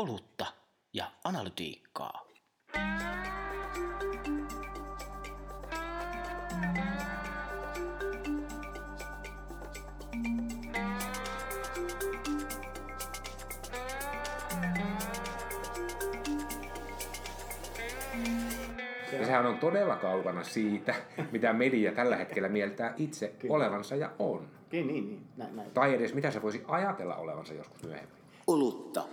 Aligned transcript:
olutta 0.00 0.46
ja 0.92 1.10
analytiikkaa. 1.24 2.26
Ja 19.12 19.26
sehän 19.26 19.46
on 19.46 19.58
todella 19.58 19.96
kaukana 19.96 20.44
siitä, 20.44 20.94
mitä 21.32 21.52
media 21.52 21.92
tällä 21.92 22.16
hetkellä 22.16 22.48
mieltää 22.48 22.94
itse 22.96 23.34
Kyllä. 23.38 23.54
olevansa 23.54 23.96
ja 23.96 24.10
on. 24.18 24.48
Niin, 24.72 24.86
niin, 24.86 25.08
niin. 25.08 25.26
Näin, 25.36 25.56
näin. 25.56 25.70
Tai 25.70 25.94
edes 25.94 26.14
mitä 26.14 26.30
se 26.30 26.42
voisi 26.42 26.64
ajatella 26.68 27.16
olevansa 27.16 27.54
joskus 27.54 27.82
myöhemmin. 27.82 28.20
Olutta 28.46 29.04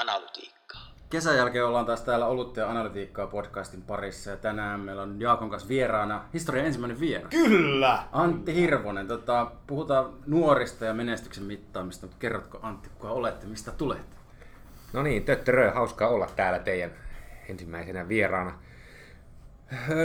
analytiikkaa. 0.00 0.80
Kesän 1.10 1.36
jälkeen 1.36 1.66
ollaan 1.66 1.86
taas 1.86 2.00
täällä 2.00 2.26
Olutta 2.26 2.60
ja 2.60 2.70
analytiikkaa 2.70 3.26
podcastin 3.26 3.82
parissa 3.82 4.30
ja 4.30 4.36
tänään 4.36 4.80
meillä 4.80 5.02
on 5.02 5.20
Jaakon 5.20 5.50
kanssa 5.50 5.68
vieraana 5.68 6.24
historian 6.34 6.66
ensimmäinen 6.66 7.00
vieras. 7.00 7.30
Kyllä! 7.30 8.02
Antti 8.12 8.54
Hirvonen, 8.54 9.08
tota, 9.08 9.50
puhutaan 9.66 10.12
nuorista 10.26 10.84
ja 10.84 10.94
menestyksen 10.94 11.44
mittaamista, 11.44 12.06
mutta 12.06 12.20
kerrotko 12.20 12.58
Antti, 12.62 12.88
kuka 12.88 13.10
olette, 13.10 13.46
mistä 13.46 13.70
tulette? 13.70 14.16
No 14.92 15.02
niin, 15.02 15.24
töttörö, 15.24 15.70
hauskaa 15.70 16.08
olla 16.08 16.26
täällä 16.36 16.58
teidän 16.58 16.90
ensimmäisenä 17.48 18.08
vieraana. 18.08 18.58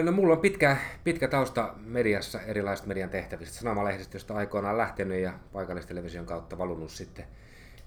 No 0.04 0.12
mulla 0.12 0.34
on 0.34 0.42
pitkä, 0.42 0.78
pitkä 1.04 1.28
tausta 1.28 1.74
mediassa, 1.86 2.42
erilaisista 2.42 2.88
median 2.88 3.10
tehtävistä. 3.10 3.58
Sanomalehdistöstä 3.58 4.36
aikoinaan 4.36 4.78
lähtenyt 4.78 5.22
ja 5.22 5.34
paikallistelevision 5.54 6.26
kautta 6.26 6.58
valunut 6.58 6.92
sitten, 6.92 7.26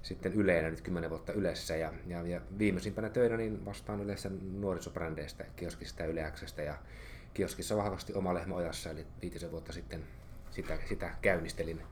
sitten 0.03 0.33
Yleenä, 0.33 0.71
nyt 0.71 0.81
10 0.81 1.11
vuotta 1.11 1.33
Ylessä. 1.33 1.77
Ja, 1.77 1.93
ja, 2.07 2.23
ja 2.23 2.41
viimeisimpänä 2.59 3.09
töinä 3.09 3.37
niin 3.37 3.65
vastaan 3.65 4.01
yleensä 4.01 4.31
nuorisobrändeistä, 4.53 5.45
kioskista 5.57 6.03
ja 6.03 6.09
Yleäksestä. 6.09 6.63
Ja 6.63 6.75
kioskissa 7.35 7.77
vahvasti 7.77 8.15
oma 8.15 8.35
lehmä 8.35 8.55
ojassa, 8.55 8.91
eli 8.91 9.07
viitisen 9.23 9.51
vuotta 9.51 9.73
sitten 9.73 10.05
sitä, 10.51 10.79
sitä 10.89 11.11
käynnistelin 11.23 11.83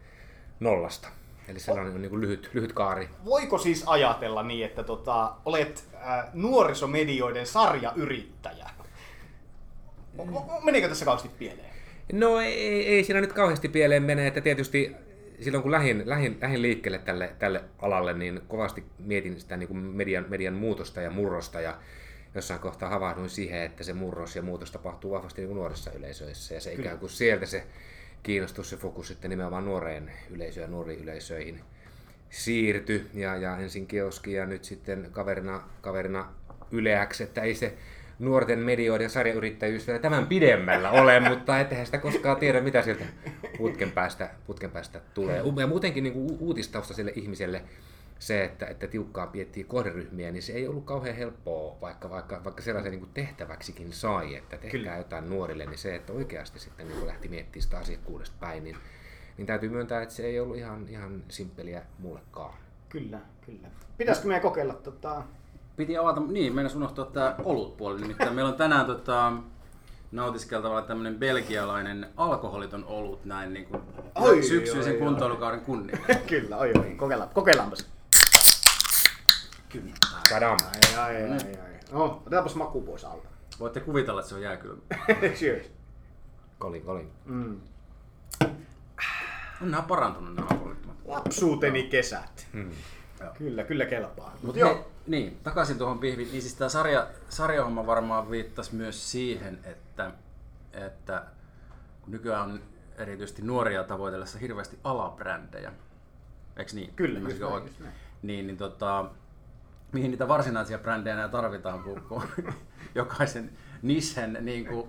nollasta. 0.61 1.09
Eli 1.49 1.61
sellainen 1.61 1.95
on 1.95 2.03
niin 2.03 2.11
kuin 2.11 2.21
lyhyt, 2.21 2.51
lyhyt 2.53 2.73
kaari 2.73 3.09
Voiko 3.25 3.59
siis 3.59 3.83
ajatella 3.87 4.43
niin, 4.43 4.67
että 4.67 4.83
tota, 4.83 5.33
olet 5.45 5.85
äh, 5.95 6.25
nuorisomedioiden 6.33 7.47
sarjayrittäjä? 7.47 8.71
O- 10.19 10.61
Menikö 10.65 10.89
tässä 10.89 11.05
kauheasti 11.05 11.31
pieleen? 11.39 11.71
No 12.13 12.41
ei, 12.41 12.87
ei 12.87 13.05
siinä 13.05 13.21
nyt 13.21 13.33
kauheasti 13.33 13.69
pieleen 13.69 14.03
mene, 14.03 14.27
että 14.27 14.41
tietysti 14.41 14.97
silloin 15.41 15.63
kun 15.63 15.73
lähin, 15.73 16.03
lähin, 16.05 16.39
lähin 16.41 16.63
liikkeelle 16.63 16.99
tälle, 16.99 17.33
tälle 17.39 17.65
alalle, 17.79 18.13
niin 18.13 18.41
kovasti 18.49 18.85
mietin 18.99 19.41
sitä 19.41 19.57
niin 19.57 19.69
kuin 19.69 19.79
median, 19.79 20.25
median 20.29 20.55
muutosta 20.55 21.01
ja 21.01 21.11
murrosta 21.11 21.61
ja 21.61 21.79
jossain 22.35 22.61
kohtaa 22.61 22.89
havahduin 22.89 23.31
siihen, 23.31 23.63
että 23.63 23.85
se 23.85 23.93
murros 23.93 24.37
ja 24.37 24.43
muutos 24.43 24.71
tapahtuu 24.71 25.11
vahvasti 25.11 25.43
niin 25.43 25.55
nuorissa 25.55 25.93
yleisöissä 25.93 26.55
ja 26.55 26.61
se 26.61 26.71
Kyllä. 26.71 26.83
ikään 26.83 26.99
kuin 26.99 27.11
sieltä 27.11 27.47
se 27.47 27.67
kiinnostus 28.23 28.73
ja 28.73 28.79
fokus 28.79 29.09
sitten 29.09 29.31
nimenomaan 29.31 29.65
nuoreen 29.65 30.13
yleisöön 30.31 30.65
ja 30.65 30.71
nuoriin 30.71 31.01
yleisöihin 31.01 31.61
siirtyi 32.31 33.07
ja, 33.15 33.37
ja 33.37 33.57
ensin 33.57 33.87
kioski 33.87 34.33
ja 34.33 34.47
nyt 34.47 34.65
sitten 34.65 35.09
kaverina, 35.13 35.63
kaverina 35.81 36.33
yleäksi, 36.71 37.23
että 37.23 37.43
ei 37.43 37.55
se 37.55 37.75
nuorten 38.19 38.59
medioiden 38.59 39.11
sarjayrittäjyys 39.11 39.87
vielä 39.87 39.99
tämän 39.99 40.27
pidemmällä 40.27 40.91
ole, 40.91 41.21
mutta 41.21 41.61
ettehän 41.61 41.87
sitä 41.87 41.99
koskaan 41.99 42.37
tiedä, 42.37 42.61
mitä 42.61 42.83
sieltä 42.83 43.05
putken 43.59 43.93
päästä, 43.93 44.31
putken 44.47 44.71
päästä 44.71 45.01
tulee. 45.15 45.43
Ja 45.57 45.67
muutenkin 45.67 46.05
niin 46.05 46.13
kuin 46.13 46.37
uutistaustaiselle 46.41 47.13
ihmiselle 47.15 47.63
se, 48.19 48.45
että, 48.45 48.67
että 48.67 48.87
tiukkaan 48.87 49.29
piettii 49.29 49.65
kohderyhmiä, 49.65 50.31
niin 50.31 50.43
se 50.43 50.53
ei 50.53 50.69
ollut 50.69 50.85
kauhean 50.85 51.17
helppoa, 51.17 51.81
vaikka, 51.81 52.11
vaikka, 52.11 52.45
vaikka 52.45 52.63
sellaisen 52.63 52.91
niin 52.91 53.01
kuin 53.01 53.11
tehtäväksikin 53.15 53.93
sai, 53.93 54.35
että 54.35 54.57
tehkää 54.57 54.71
Kyllä. 54.71 54.97
jotain 54.97 55.31
nuorille, 55.31 55.67
niin 55.67 55.79
se, 55.79 55.95
että 55.95 56.13
oikeasti 56.13 56.59
sitten 56.59 56.89
niin 56.89 57.07
lähti 57.07 57.29
miettimään 57.29 57.63
sitä 57.63 57.79
asiakkuudesta 57.79 58.37
päin, 58.41 58.65
niin, 58.65 58.77
niin 59.37 59.47
täytyy 59.47 59.69
myöntää, 59.69 60.03
että 60.03 60.15
se 60.15 60.27
ei 60.27 60.41
ollut 60.41 60.57
ihan, 60.57 60.89
ihan 60.89 61.23
simppeliä 61.29 61.83
mullekaan. 61.99 62.55
Kyllä, 62.89 63.19
kyllä. 63.47 63.69
Pitäisikö 63.99 64.29
meidän 64.29 64.43
kokeilla 64.43 64.75
tota... 64.75 65.23
Piti 65.77 65.97
avata, 65.97 66.21
niin, 66.21 66.55
meinas 66.55 66.75
unohtaa 66.75 67.05
tämä 67.05 67.35
olutpuoli, 67.45 68.01
nimittäin 68.01 68.35
meillä 68.35 68.51
on 68.51 68.57
tänään 68.57 68.87
tota, 68.87 69.33
nautiskeltavalla 70.13 70.83
tämmöinen 70.83 71.19
belgialainen 71.19 72.09
alkoholiton 72.17 72.85
olut 72.85 73.25
näin 73.25 73.53
niin 73.53 73.67
kuin 73.67 73.83
Oi, 74.15 74.43
syksyisen 74.43 74.93
oi, 74.93 74.99
oi. 75.01 75.07
kuntoilukauden 75.07 75.61
kunnia. 75.61 75.97
Kyllä, 76.29 76.57
oi 76.57 76.73
oi. 76.79 76.95
Kokeillaan, 76.97 77.31
kokeillaanpas. 77.31 77.87
Kyllä. 79.69 79.93
Tadam! 80.29 80.57
Ai, 80.67 80.97
ai, 80.99 81.23
ai, 81.23 81.33
ai. 81.33 81.73
No, 81.93 82.05
otetaanpas 82.05 82.55
maku 82.55 82.81
pois 82.81 83.05
alta. 83.05 83.29
Voitte 83.61 83.81
kuvitella, 83.81 84.21
että 84.21 84.29
se 84.29 84.35
on 84.35 84.43
jääkylmä. 84.43 84.83
Cheers. 85.39 85.71
Kolin, 86.59 86.83
kolin. 86.83 87.11
Mm. 87.25 87.61
On 89.63 89.71
nämä 89.71 89.83
parantunut 89.83 90.35
nämä 90.35 90.49
alkoholittomat. 90.51 90.97
Lapsuuteni 91.05 91.83
kesät. 91.83 92.47
Kyllä, 93.39 93.65
kyllä 93.65 93.87
kelpaa. 93.87 94.31
Mut 94.33 94.43
Mutta 94.43 94.59
joo. 94.59 94.91
niin, 95.07 95.41
takaisin 95.43 95.79
tuohon 95.79 95.99
pihviin. 95.99 96.29
Niin 96.31 96.43
siis 96.43 96.55
tämä 96.55 96.69
sarja, 96.69 97.07
sarjahomma 97.29 97.87
varmaan 97.87 98.31
viittasi 98.31 98.75
myös 98.75 99.11
siihen, 99.11 99.59
että, 99.65 100.11
että 100.73 101.25
kun 102.03 102.13
nykyään 102.13 102.51
on 102.51 102.61
erityisesti 102.97 103.43
nuoria 103.43 103.85
tavoitellessa 103.85 104.39
hirveästi 104.39 104.79
alabrändejä. 104.85 105.73
Eikö 106.57 106.73
niin? 106.75 106.93
Kyllä, 106.97 107.19
just 107.19 107.41
näin, 107.41 107.53
oikein? 107.53 107.69
just 107.69 107.81
näin. 107.81 107.95
Niin, 108.23 108.47
niin 108.47 108.57
tota, 108.57 109.11
mihin 109.93 110.11
niitä 110.11 110.29
varsinaisia 110.29 110.79
brändejä 110.79 111.15
enää 111.15 111.29
tarvitaan, 111.29 111.83
kun, 111.83 112.03
kun 112.09 112.23
jokaisen 112.95 113.51
nissen 113.83 114.39
niin 114.41 114.67
kuin 114.67 114.89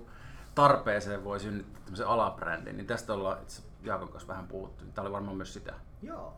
tarpeeseen 0.56 1.24
voi 1.24 1.40
synnyttää 1.40 1.82
tämmöisen 1.86 2.08
alabrändin. 2.08 2.78
Niin 2.78 2.88
tästä 2.88 3.14
ollaan 3.14 3.42
itse 3.42 3.62
Jaakon 3.84 4.10
kanssa 4.10 4.28
vähän 4.28 4.48
puhuttu. 4.48 4.86
Tämä 4.94 5.06
oli 5.06 5.14
varmaan 5.14 5.38
myös 5.38 5.54
sitä. 5.54 5.74
Joo. 6.02 6.34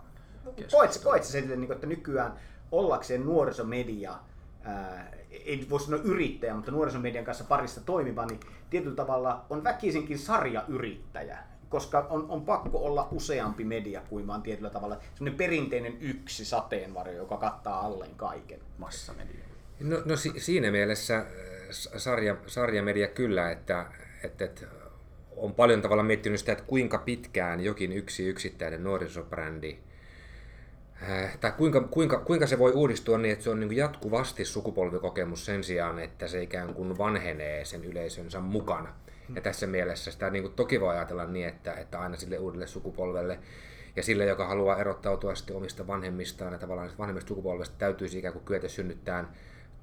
Sä- 0.68 1.04
koit 1.04 1.24
sä 1.24 1.32
sen, 1.32 1.62
niin 1.62 1.72
että 1.72 1.88
nykyään 1.88 2.34
ollakseen 2.72 3.26
nuorisomedia, 3.26 4.16
ää, 4.64 5.12
ei 5.46 5.68
voi 5.70 5.80
sanoa 5.80 6.00
yrittäjä, 6.04 6.54
mutta 6.54 6.72
nuorisomedian 6.72 7.26
kanssa 7.26 7.44
parissa 7.44 7.82
toimiva, 7.82 8.26
niin 8.26 8.40
tietyllä 8.70 8.96
tavalla 8.96 9.46
on 9.50 9.64
väkisinkin 9.64 10.20
sarjayrittäjä, 10.20 11.38
koska 11.70 12.08
on, 12.10 12.26
on 12.30 12.42
pakko 12.42 12.86
olla 12.86 13.08
useampi 13.12 13.64
media 13.64 14.02
kuin 14.10 14.28
vaan 14.28 14.42
tietyllä 14.42 14.70
tavalla 14.70 14.98
semmoinen 15.16 15.38
perinteinen 15.38 15.98
yksi 16.02 16.46
sateenvarjo, 16.46 17.18
joka 17.18 17.38
kattaa 17.38 17.82
alleen 17.82 18.16
kaiken. 18.16 18.60
Massamedia. 18.78 19.46
No, 19.80 20.02
no 20.06 20.16
si- 20.16 20.40
siinä 20.40 20.72
mielessä 20.72 21.26
sarja, 21.98 22.36
sarjamedia 22.48 23.08
kyllä, 23.08 23.52
että, 23.52 23.86
että, 24.24 24.46
että 24.46 24.66
on 25.38 25.54
paljon 25.54 25.82
tavalla 25.82 26.04
miettinyt 26.04 26.40
sitä, 26.40 26.52
että 26.52 26.64
kuinka 26.64 26.98
pitkään 26.98 27.60
jokin 27.62 27.92
yksi 27.94 28.28
yksittäinen 28.28 28.84
nuorisobrändi 28.84 29.80
tai 31.40 31.52
kuinka, 31.52 31.82
kuinka, 31.82 32.20
kuinka 32.20 32.48
se 32.48 32.60
voi 32.60 32.72
uudistua 32.72 33.18
niin, 33.18 33.32
että 33.32 33.44
se 33.44 33.50
on 33.50 33.60
niin 33.60 33.76
jatkuvasti 33.76 34.46
sukupolvikokemus 34.46 35.46
sen 35.46 35.64
sijaan, 35.64 36.00
että 36.00 36.28
se 36.28 36.42
ikään 36.44 36.74
kuin 36.74 36.98
vanhenee 36.98 37.66
sen 37.66 37.86
yleisönsä 37.86 38.40
mukana. 38.40 38.94
Ja 39.36 39.42
tässä 39.42 39.68
mielessä 39.68 40.12
sitä 40.12 40.30
niin 40.30 40.44
kuin 40.44 40.54
toki 40.54 40.82
voi 40.82 40.96
ajatella 40.96 41.26
niin, 41.26 41.48
että, 41.48 41.74
että 41.74 42.00
aina 42.00 42.18
sille 42.18 42.38
uudelle 42.38 42.68
sukupolvelle 42.68 43.40
ja 43.96 44.04
sille, 44.04 44.26
joka 44.26 44.48
haluaa 44.48 44.80
erottautua 44.80 45.36
sitten 45.36 45.56
omista 45.56 45.88
vanhemmistaan 45.88 46.54
ja 46.54 46.60
tavallaan 46.60 46.90
vanhemmista 47.00 47.28
sukupolvesta, 47.28 47.76
täytyisi 47.78 48.20
ikään 48.20 48.34
kuin 48.34 48.46
kyetä 48.46 48.68
synnyttämään 48.68 49.28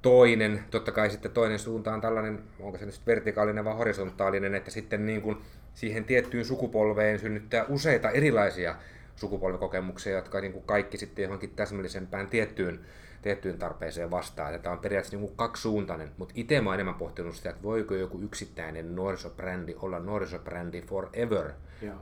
toinen, 0.02 0.64
totta 0.70 0.92
kai 0.92 1.10
sitten 1.10 1.30
toinen 1.30 1.58
suunta 1.58 1.94
on 1.94 2.00
tällainen, 2.00 2.42
onko 2.60 2.78
se 2.78 2.86
nyt 2.86 3.00
vertikaalinen 3.06 3.64
vai 3.64 3.74
horisontaalinen, 3.74 4.54
että 4.54 4.70
sitten 4.70 5.06
niin 5.06 5.22
kuin 5.22 5.36
siihen 5.74 6.04
tiettyyn 6.04 6.44
sukupolveen 6.44 7.18
synnyttää 7.18 7.64
useita 7.64 8.10
erilaisia 8.10 8.76
sukupolvikokemuksia, 9.16 10.16
jotka 10.16 10.40
niin 10.40 10.52
kuin 10.52 10.64
kaikki 10.64 10.98
sitten 10.98 11.22
johonkin 11.22 11.50
täsmällisempään 11.50 12.26
tiettyyn, 12.26 12.80
tiettyyn 13.22 13.58
tarpeeseen 13.58 14.10
vastaa. 14.10 14.58
Tämä 14.58 14.72
on 14.72 14.78
periaatteessa 14.78 15.16
niin 15.16 15.28
kuin 15.28 15.36
kaksisuuntainen, 15.36 16.10
mutta 16.18 16.34
itse 16.36 16.60
mä 16.60 16.74
enemmän 16.74 16.94
pohtinut 16.94 17.34
sitä, 17.34 17.50
että 17.50 17.62
voiko 17.62 17.94
joku 17.94 18.20
yksittäinen 18.20 18.96
nuorisobrändi 18.96 19.74
olla 19.78 19.98
nuorisobrändi 19.98 20.82
forever, 20.82 21.50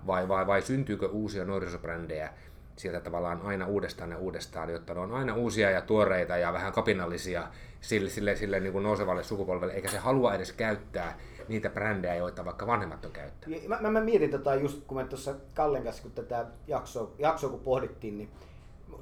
vai, 0.07 0.29
vai, 0.29 0.47
vai 0.47 0.63
syntyykö 0.63 1.09
uusia 1.09 1.45
nuorisobrändejä 1.45 2.31
sieltä 2.77 3.01
tavallaan 3.01 3.43
aina 3.43 3.67
uudestaan 3.67 4.11
ja 4.11 4.19
uudestaan, 4.19 4.71
jotta 4.71 4.95
ne 4.95 5.01
on 5.01 5.13
aina 5.13 5.35
uusia 5.35 5.71
ja 5.71 5.81
tuoreita 5.81 6.37
ja 6.37 6.53
vähän 6.53 6.73
kapinallisia 6.73 7.49
sille, 7.85 8.11
sille, 8.11 8.37
sille 8.37 8.61
niin 8.61 8.73
kuin 8.73 8.83
nousevalle 8.83 9.23
sukupolvelle, 9.23 9.73
eikä 9.73 9.89
se 9.89 9.99
halua 9.99 10.35
edes 10.35 10.53
käyttää 10.53 11.19
niitä 11.49 11.71
brändejä, 11.71 12.15
joita 12.15 12.45
vaikka 12.45 12.67
vanhemmat 12.67 13.05
on 13.05 13.11
käyttänyt. 13.11 13.69
Mä, 13.69 13.79
mä, 13.81 13.91
mä 13.91 14.01
mietin 14.01 14.31
tota 14.31 14.55
just, 14.55 14.85
kun 14.87 14.97
me 14.97 15.05
tuossa 15.05 15.35
Kallen 15.55 15.85
kanssa, 15.85 16.03
kun 16.03 16.13
tätä 16.13 16.47
jaksoa, 16.67 17.11
jaksoa 17.19 17.51
kun 17.51 17.61
pohdittiin, 17.61 18.19
niin 18.19 18.31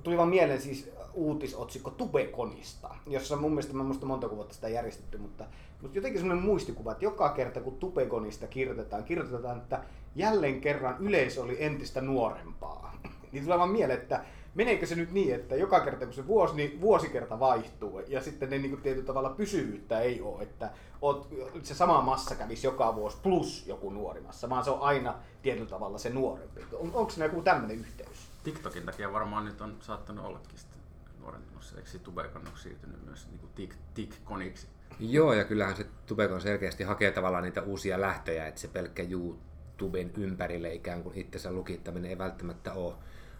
tuli 0.02 0.16
vaan 0.16 0.28
mieleen 0.28 0.60
siis 0.60 0.90
uutisotsikko 1.14 1.90
Tubekonista, 1.90 2.94
jossa 3.06 3.36
mun 3.36 3.50
mielestä, 3.50 3.74
mä 3.74 3.82
muista 3.82 4.06
monta 4.06 4.30
vuotta 4.30 4.54
sitä 4.54 4.68
järjestetty, 4.68 5.18
mutta, 5.18 5.44
mutta 5.82 5.98
jotenkin 5.98 6.20
semmoinen 6.20 6.44
muistikuva, 6.44 6.92
että 6.92 7.04
joka 7.04 7.28
kerta 7.28 7.60
kun 7.60 7.76
Tubekonista 7.76 8.46
kirjoitetaan, 8.46 9.04
kirjoitetaan, 9.04 9.58
että 9.58 9.84
jälleen 10.14 10.60
kerran 10.60 10.96
yleisö 11.00 11.42
oli 11.42 11.64
entistä 11.64 12.00
nuorempaa. 12.00 12.96
niin 13.32 13.44
tulee 13.44 13.58
vaan 13.58 13.70
mieleen, 13.70 14.00
että 14.00 14.24
meneekö 14.54 14.86
se 14.86 14.94
nyt 14.94 15.12
niin, 15.12 15.34
että 15.34 15.56
joka 15.56 15.80
kerta 15.80 16.04
kun 16.04 16.14
se 16.14 16.26
vuosi, 16.26 16.56
niin 16.56 16.80
vuosikerta 16.80 17.40
vaihtuu 17.40 18.00
ja 18.00 18.20
sitten 18.20 18.50
ne 18.50 18.58
niin 18.58 18.82
tietyllä 18.82 19.06
tavalla 19.06 19.30
pysyvyyttä 19.30 20.00
ei 20.00 20.20
ole, 20.20 20.42
että 20.42 20.70
oot, 21.02 21.28
se 21.62 21.74
sama 21.74 22.02
massa 22.02 22.34
kävisi 22.34 22.66
joka 22.66 22.94
vuosi 22.94 23.16
plus 23.22 23.66
joku 23.66 23.90
nuori 23.90 24.20
massa, 24.20 24.50
vaan 24.50 24.64
se 24.64 24.70
on 24.70 24.80
aina 24.80 25.14
tietyllä 25.42 25.70
tavalla 25.70 25.98
se 25.98 26.10
nuorempi. 26.10 26.60
On, 26.72 26.90
onko 26.94 27.10
se 27.10 27.24
joku 27.24 27.42
tämmöinen 27.42 27.78
yhteys? 27.78 28.28
TikTokin 28.44 28.86
takia 28.86 29.12
varmaan 29.12 29.44
nyt 29.44 29.60
on 29.60 29.76
saattanut 29.80 30.26
ollakin 30.26 30.58
sitten 30.58 30.80
nuorentumassa, 31.20 31.76
eikö 31.76 31.98
Tubekan 32.02 32.42
ole 32.42 32.58
siirtynyt 32.62 33.04
myös 33.04 33.28
niin 33.28 33.70
tik-koniksi? 33.94 34.66
Joo, 35.00 35.32
ja 35.32 35.44
kyllähän 35.44 35.76
se 35.76 35.86
Tubekon 36.06 36.40
selkeästi 36.40 36.84
hakee 36.84 37.10
tavallaan 37.10 37.44
niitä 37.44 37.62
uusia 37.62 38.00
lähtöjä, 38.00 38.46
että 38.46 38.60
se 38.60 38.68
pelkkä 38.68 39.02
YouTuben 39.02 40.10
ympärille 40.16 40.74
ikään 40.74 41.02
kuin 41.02 41.18
itsensä 41.18 41.52
lukittaminen 41.52 42.10
ei 42.10 42.18
välttämättä 42.18 42.72
ole, 42.72 42.94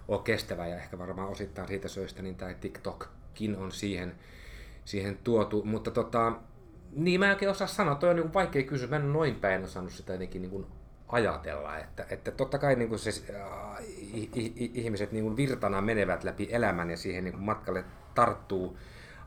ole 0.08 0.20
kestävää, 0.24 0.68
ja 0.68 0.76
ehkä 0.76 0.98
varmaan 0.98 1.28
osittain 1.28 1.68
siitä 1.68 1.88
syystä 1.88 2.22
niin 2.22 2.34
tämä 2.34 2.54
TikTokkin 2.54 3.56
on 3.56 3.72
siihen, 3.72 4.14
siihen 4.84 5.18
tuotu, 5.24 5.64
mutta 5.64 5.90
tota, 5.90 6.32
niin 6.96 7.20
mä 7.20 7.26
en 7.26 7.32
oikein 7.32 7.50
osaa 7.50 7.66
sanoa, 7.66 7.94
toi 7.94 8.10
on 8.10 8.16
niin 8.16 8.34
vaikea 8.34 8.62
kysymys, 8.62 8.90
mä 8.90 8.96
en 8.96 9.12
noin 9.12 9.34
päin 9.34 9.64
osannut 9.64 9.92
sitä 9.92 10.12
jotenkin 10.12 10.42
niin 10.42 10.50
kuin 10.50 10.66
ajatella, 11.08 11.78
että, 11.78 12.06
että 12.10 12.30
totta 12.30 12.58
kai 12.58 12.76
niin 12.76 12.88
kuin 12.88 12.98
se, 12.98 13.10
äh, 13.34 13.84
ihmiset 14.56 15.12
niin 15.12 15.24
kuin 15.24 15.36
virtana 15.36 15.80
menevät 15.80 16.24
läpi 16.24 16.48
elämän 16.50 16.90
ja 16.90 16.96
siihen 16.96 17.24
niin 17.24 17.34
kuin 17.34 17.44
matkalle 17.44 17.84
tarttuu 18.14 18.78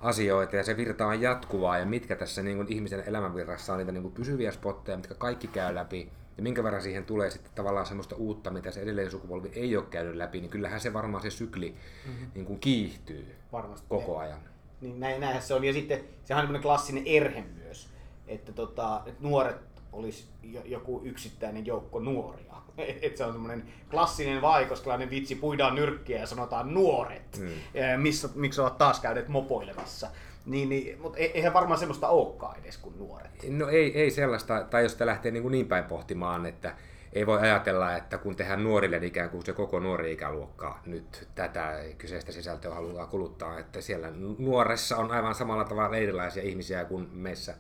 asioita 0.02 0.56
ja 0.56 0.64
se 0.64 0.78
virta 0.78 1.08
on 1.08 1.22
jatkuvaa 1.22 1.78
ja 1.78 1.86
mitkä 1.86 2.16
tässä 2.16 2.44
niin 2.44 2.58
kuin 2.58 2.72
ihmisen 2.72 3.04
elämänvirrassa 3.06 3.74
on 3.74 3.80
niitä 3.80 3.92
niin 3.92 4.02
kuin 4.02 4.14
pysyviä 4.14 4.52
spotteja, 4.52 4.98
mitkä 4.98 5.16
kaikki 5.16 5.48
käy 5.48 5.76
läpi 5.76 6.12
ja 6.38 6.44
minkä 6.44 6.64
verran 6.64 6.82
siihen 6.82 7.06
tulee 7.06 7.32
sitten 7.32 7.52
tavallaan 7.56 7.86
semmoista 7.86 8.16
uutta, 8.16 8.52
mitä 8.52 8.72
se 8.72 8.82
edellinen 8.82 9.12
sukupolvi 9.12 9.52
ei 9.54 9.78
ole 9.78 9.86
käynyt 9.86 10.16
läpi, 10.16 10.42
niin 10.42 10.52
kyllähän 10.52 10.80
se 10.80 10.94
varmaan 10.94 11.24
se 11.24 11.30
sykli 11.30 11.76
mm-hmm. 12.06 12.28
niin 12.36 12.46
kuin 12.46 12.60
kiihtyy 12.60 13.36
Varmasti 13.52 13.86
koko 13.90 14.18
ajan. 14.18 14.40
Niin 14.82 15.00
näin, 15.00 15.22
näinhän 15.22 15.42
se 15.42 15.54
on. 15.54 15.64
Ja 15.64 15.74
sitten 15.74 16.04
sehän 16.24 16.56
on 16.56 16.62
klassinen 16.62 17.04
erhe 17.06 17.42
myös, 17.42 17.90
että, 18.28 18.52
tota, 18.52 19.02
että 19.06 19.24
nuoret 19.24 19.58
olisi 19.94 20.26
joku 20.66 21.02
yksittäinen 21.04 21.66
joukko 21.66 22.00
nuoria. 22.00 22.56
Et 23.02 23.18
se 23.18 23.26
on 23.26 23.32
semmoinen 23.32 23.64
klassinen 23.92 24.42
vaikoskelainen 24.42 25.10
vitsi, 25.10 25.36
puidaan 25.36 25.76
nyrkkiä 25.76 26.20
ja 26.20 26.28
sanotaan 26.28 26.74
nuoret, 26.74 27.38
mm. 27.40 28.02
missä, 28.02 28.30
miksi 28.36 28.62
ovat 28.62 28.78
taas 28.78 29.00
käyneet 29.00 29.28
mopoilemassa. 29.28 30.10
Niin, 30.46 30.70
niin, 30.70 31.02
mutta 31.02 31.18
e-, 31.18 31.32
eihän 31.34 31.54
varmaan 31.54 31.80
semmoista 31.80 32.08
olekaan 32.08 32.60
edes 32.60 32.78
kuin 32.78 32.98
nuoret. 32.98 33.32
No 33.50 33.70
ei, 33.70 34.02
ei 34.02 34.12
sellaista, 34.12 34.64
tai 34.70 34.84
jos 34.84 34.92
sitä 34.92 35.06
lähtee 35.06 35.32
niin, 35.32 35.44
kuin 35.44 35.52
niin 35.52 35.68
päin 35.68 35.84
pohtimaan, 35.84 36.46
että 36.46 36.76
ei 37.14 37.28
voi 37.28 37.40
ajatella, 37.40 37.96
että 37.96 38.18
kun 38.18 38.36
tehdään 38.36 38.64
nuorille 38.64 39.00
niin 39.00 39.08
ikään 39.08 39.30
kuin 39.30 39.46
se 39.46 39.54
koko 39.54 39.80
nuori 39.80 40.12
ikäluokka 40.12 40.80
nyt 40.86 41.28
tätä 41.36 41.84
kyseistä 41.98 42.32
sisältöä 42.32 42.74
haluaa 42.74 43.08
kuluttaa, 43.08 43.60
että 43.60 43.82
siellä 43.82 44.08
nuoressa 44.38 44.98
on 44.98 45.12
aivan 45.12 45.36
samalla 45.36 45.64
tavalla 45.64 45.98
erilaisia 45.98 46.44
ihmisiä 46.44 46.86
kuin 46.86 47.10
meissä 47.12 47.56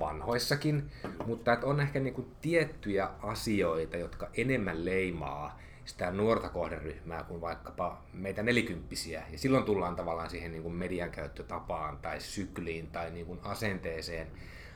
vanhoissakin, 0.00 0.90
mutta 1.26 1.52
että 1.52 1.66
on 1.66 1.80
ehkä 1.80 2.00
niinku 2.00 2.26
tiettyjä 2.40 3.08
asioita, 3.22 3.96
jotka 3.96 4.28
enemmän 4.36 4.84
leimaa 4.84 5.58
sitä 5.86 6.10
nuorta 6.10 6.48
kohderyhmää 6.48 7.22
kuin 7.22 7.40
vaikkapa 7.40 8.02
meitä 8.12 8.42
nelikymppisiä. 8.42 9.22
Ja 9.30 9.38
silloin 9.38 9.64
tullaan 9.64 9.96
tavallaan 9.96 10.30
siihen 10.30 10.52
niin 10.52 10.62
kuin 10.62 10.74
median 10.74 11.10
käyttötapaan 11.10 11.98
tai 11.98 12.20
sykliin 12.20 12.86
tai 12.86 13.10
niin 13.10 13.26
kuin 13.26 13.40
asenteeseen, 13.42 14.26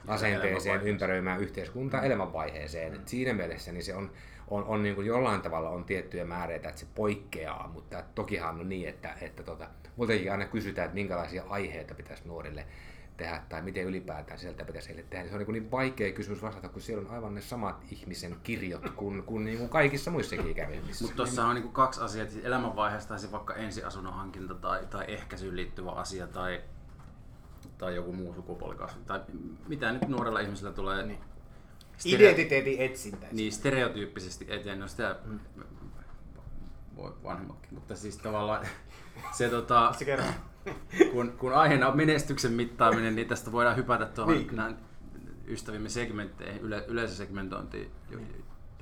asenteeseen 0.07 0.83
ympäröimään 0.83 1.41
yhteiskuntaa 1.41 2.03
elämänvaiheeseen. 2.03 2.95
Et 2.95 3.09
siinä 3.09 3.33
mielessä 3.33 3.73
niin 3.73 3.85
se 3.85 3.95
on, 3.95 4.11
on, 4.49 4.65
on 4.65 4.83
niin 4.83 4.95
kuin 4.95 5.07
jollain 5.07 5.43
tavalla 5.43 5.71
on 5.71 5.85
tiettyjä 5.85 6.25
määreitä, 6.25 6.69
että 6.69 6.81
se 6.81 6.87
poikkeaa, 6.95 7.71
mutta 7.75 8.05
tokihan 8.15 8.61
on 8.61 8.69
niin, 8.69 8.89
että, 8.89 9.15
että 9.21 9.43
tota, 9.43 9.69
muutenkin 9.97 10.33
aina 10.33 10.47
kysytään, 10.47 10.87
että 10.87 10.95
minkälaisia 10.95 11.45
aiheita 11.49 11.95
pitäisi 11.95 12.23
nuorille 12.27 12.67
tehdä 13.21 13.43
tai 13.49 13.63
miten 13.63 13.85
ylipäätään 13.85 14.39
sieltä 14.39 14.65
pitäisi 14.65 14.89
heille 14.89 15.05
tehdä. 15.11 15.29
Se 15.29 15.35
on 15.35 15.41
niin, 15.41 15.53
niin 15.53 15.71
vaikea 15.71 16.13
kysymys 16.13 16.43
vastata, 16.43 16.69
kun 16.69 16.83
siellä 16.83 17.09
on 17.09 17.15
aivan 17.15 17.35
ne 17.35 17.41
samat 17.41 17.85
ihmisen 17.93 18.37
kirjot 18.43 18.91
kuin, 18.91 19.23
kuin, 19.23 19.45
niin 19.45 19.59
kuin 19.59 19.71
kaikissa 19.71 20.11
muissakin 20.11 20.51
ikäryhmissä. 20.51 21.05
Mutta 21.05 21.17
tuossa 21.17 21.47
on 21.47 21.55
niin 21.55 21.63
kuin 21.63 21.73
kaksi 21.73 22.01
asiaa, 22.01 22.27
että 22.27 22.49
elämänvaiheesta 22.49 23.19
se 23.19 23.33
vaikka 23.33 23.55
ensiasunnon 23.55 24.15
hankinta 24.15 24.55
tai, 24.55 24.87
tai 24.91 25.05
ehkäisyyn 25.09 25.57
liittyvä 25.57 25.91
asia 25.91 26.27
tai, 26.27 26.61
tai 27.79 27.95
joku 27.95 28.13
muu 28.13 28.35
sukupuolikasvi 28.35 29.01
tai 29.07 29.21
mitä 29.69 29.93
nyt 29.93 30.09
nuorella 30.09 30.41
ihmisellä 30.41 30.73
tulee. 30.73 31.07
Niin. 31.07 31.19
Stereo- 31.99 32.21
Identiteetin 32.21 32.81
etsintä. 32.81 33.27
Niin, 33.33 33.53
stereotyyppisesti 33.53 34.47
eteen. 34.49 34.81
No 34.81 34.89
sitä 34.89 35.17
mm. 35.25 35.41
Voi 36.97 37.15
vanhemmatkin, 37.25 37.75
mutta 37.75 37.97
siis 37.97 38.17
tavallaan 38.17 38.67
se 39.39 39.49
tota... 39.49 39.93
Se 39.99 40.05
kerran 40.05 40.35
kun, 41.13 41.33
kun 41.39 41.55
aiheena 41.55 41.89
on 41.89 41.97
menestyksen 41.97 42.53
mittaaminen, 42.53 43.17
niin 43.17 43.29
tästä 43.29 43.53
voidaan 43.53 43.77
hypätä 43.77 44.07
tuohon 44.07 44.35
niin. 44.35 44.77
ystävimme 45.47 45.89
segmentteihin, 45.89 46.63
yle, 46.63 46.85
yleisösegmentointiin, 46.89 47.91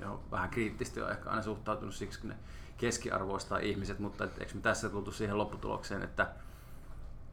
johon 0.00 0.20
vähän 0.30 0.50
kriittisesti 0.50 1.02
on 1.02 1.10
ehkä 1.10 1.30
aina 1.30 1.42
suhtautunut 1.42 1.94
siksi, 1.94 2.20
kun 2.20 2.28
ne 2.28 2.36
keskiarvoistaa 2.76 3.58
ihmiset, 3.58 3.98
mutta 3.98 4.24
et, 4.24 4.38
eikö 4.38 4.54
me 4.54 4.60
tässä 4.60 4.88
tultu 4.88 5.12
siihen 5.12 5.38
lopputulokseen, 5.38 6.02
että, 6.02 6.30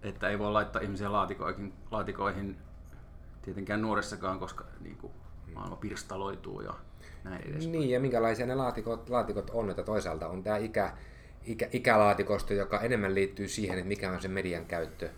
että 0.01 0.29
ei 0.29 0.39
voi 0.39 0.51
laittaa 0.51 0.81
ihmisiä 0.81 1.11
laatikoihin, 1.11 1.73
laatikoihin 1.91 2.57
tietenkään 3.41 3.81
nuoressakaan, 3.81 4.39
koska 4.39 4.65
niin 4.79 4.97
kuin, 4.97 5.13
maailma 5.53 5.75
pirstaloituu 5.75 6.61
ja 6.61 6.73
näin 7.25 7.49
edes. 7.49 7.67
Niin, 7.67 7.89
ja 7.89 7.99
minkälaisia 7.99 8.45
ne 8.45 8.55
laatikot, 8.55 9.09
laatikot 9.09 9.49
on, 9.49 9.69
että 9.69 9.83
toisaalta 9.83 10.27
on 10.27 10.43
tämä 10.43 10.57
ikä, 10.57 10.93
ikä, 11.45 11.69
ikälaatikosta, 11.71 12.53
joka 12.53 12.81
enemmän 12.81 13.15
liittyy 13.15 13.47
siihen, 13.47 13.77
että 13.77 13.87
mikä 13.87 14.11
on 14.11 14.21
se 14.21 14.27
median 14.27 14.65
käyttö 14.65 15.09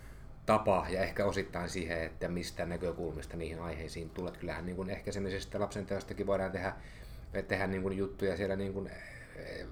tapa 0.46 0.86
ja 0.88 1.02
ehkä 1.02 1.24
osittain 1.24 1.68
siihen, 1.68 2.02
että 2.02 2.28
mistä 2.28 2.66
näkökulmista 2.66 3.36
niihin 3.36 3.60
aiheisiin 3.60 4.10
tulet. 4.10 4.36
Kyllähän 4.36 4.66
niin 4.66 4.76
kuin 4.76 4.90
ehkäisemisestä 4.90 5.60
lapsenteostakin 5.60 6.26
voidaan 6.26 6.52
tehdä, 6.52 6.72
tehdä 7.48 7.66
niin 7.66 7.82
kuin 7.82 7.96
juttuja 7.96 8.36
siellä 8.36 8.56
niin 8.56 8.72
kuin, 8.72 8.90
eh, 9.36 9.66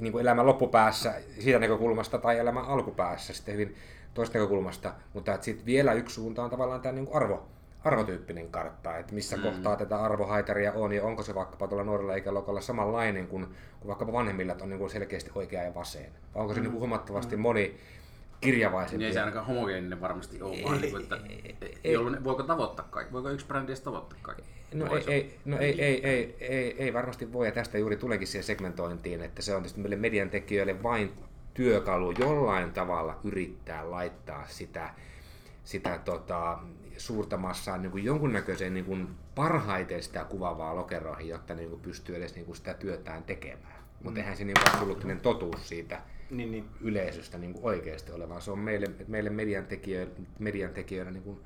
niin 0.00 0.12
kuin 0.12 0.22
elämän 0.22 0.46
loppupäässä 0.46 1.14
siitä 1.40 1.58
näkökulmasta 1.58 2.18
tai 2.18 2.38
elämän 2.38 2.64
alkupäässä 2.64 3.32
sitten 3.32 3.54
hyvin 3.54 3.76
toista 4.14 4.38
näkökulmasta, 4.38 4.94
mutta 5.14 5.38
sitten 5.40 5.66
vielä 5.66 5.92
yksi 5.92 6.14
suunta 6.14 6.44
on 6.44 6.50
tavallaan 6.50 6.80
tämä 6.80 6.92
niin 6.92 7.06
kuin 7.06 7.16
arvo, 7.16 7.48
arvotyyppinen 7.84 8.50
kartta, 8.50 8.96
että 8.96 9.14
missä 9.14 9.36
mm. 9.36 9.42
kohtaa 9.42 9.76
tätä 9.76 9.96
arvohaitaria 9.96 10.72
on 10.72 10.92
ja 10.92 11.04
onko 11.04 11.22
se 11.22 11.34
vaikkapa 11.34 11.68
tuolla 11.68 11.84
nuorella 11.84 12.14
ikäluokalla 12.14 12.60
samanlainen 12.60 13.26
kuin, 13.26 13.46
kuin 13.80 13.88
vaikkapa 13.88 14.12
vanhemmilla, 14.12 14.52
että 14.52 14.64
on 14.64 14.70
niin 14.70 14.78
kuin 14.78 14.90
selkeästi 14.90 15.30
oikea 15.34 15.62
ja 15.62 15.74
vasen. 15.74 16.12
Vai 16.34 16.40
onko 16.40 16.54
se 16.54 16.60
mm. 16.60 16.66
niin 16.66 16.78
huomattavasti 16.78 17.36
mm. 17.36 17.42
moni 17.42 17.80
kirjavaisempi? 18.40 18.98
Niin 18.98 19.06
ei 19.06 19.12
se 19.12 19.20
ainakaan 19.20 19.46
homogeeninen 19.46 20.00
varmasti 20.00 20.42
ole, 20.42 20.56
vaan 20.64 20.80
niin 20.80 20.90
kuin, 20.90 21.02
että 21.02 21.18
ei, 21.84 21.92
jolloin, 21.92 22.24
voiko 22.24 22.42
tavoittaa 22.42 22.88
kaikki? 22.90 23.12
Voiko 23.12 23.30
yksi 23.30 23.46
brändi 23.46 23.72
edes 23.72 23.80
tavoittaa 23.80 24.18
kaikki? 24.22 24.44
No, 24.74 24.96
ei, 24.96 25.04
ei, 25.06 25.38
no 25.44 25.58
ei, 25.58 25.82
ei, 25.82 26.06
ei, 26.06 26.36
ei, 26.40 26.76
ei, 26.78 26.92
varmasti 26.92 27.32
voi, 27.32 27.46
ja 27.46 27.52
tästä 27.52 27.78
juuri 27.78 27.96
tuleekin 27.96 28.28
siihen 28.28 28.44
segmentointiin, 28.44 29.22
että 29.22 29.42
se 29.42 29.54
on 29.54 29.62
tietysti 29.62 29.80
meille 29.80 29.96
median 29.96 30.30
tekijöille 30.30 30.82
vain 30.82 31.12
työkalu 31.54 32.10
jollain 32.18 32.72
tavalla 32.72 33.20
yrittää 33.24 33.90
laittaa 33.90 34.46
sitä, 34.48 34.94
sitä 35.64 36.00
tota, 36.04 36.58
suurta 37.00 37.36
massaa 37.36 37.78
niin 37.78 37.90
kuin 37.90 38.04
jonkunnäköiseen 38.04 38.74
niin 38.74 38.84
kuin 38.84 39.08
parhaiten 39.34 40.02
sitä 40.02 40.24
kuvaavaa 40.24 40.76
lokeroihin, 40.76 41.28
jotta 41.28 41.54
niin 41.54 41.70
kuin 41.70 41.82
pystyy 41.82 42.16
edes 42.16 42.34
niin 42.34 42.46
kuin 42.46 42.56
sitä 42.56 42.74
työtään 42.74 43.22
tekemään. 43.22 43.80
Mutta 43.94 44.10
mm. 44.10 44.16
eihän 44.16 44.36
se 44.36 44.44
niin 44.44 44.68
absoluuttinen 44.68 45.20
totuus 45.20 45.68
siitä 45.68 46.00
niin, 46.30 46.50
niin. 46.50 46.68
yleisöstä 46.80 47.38
niin 47.38 47.52
kuin 47.52 47.64
oikeasti 47.64 48.12
ole, 48.12 48.28
vaan 48.28 48.42
se 48.42 48.50
on 48.50 48.58
meille, 48.58 48.86
meille 49.08 49.30
median 49.30 49.66
tekijöille, 49.66 50.12
median 50.38 50.70
tekijöille 50.70 51.12
niin 51.12 51.22
kuin 51.22 51.40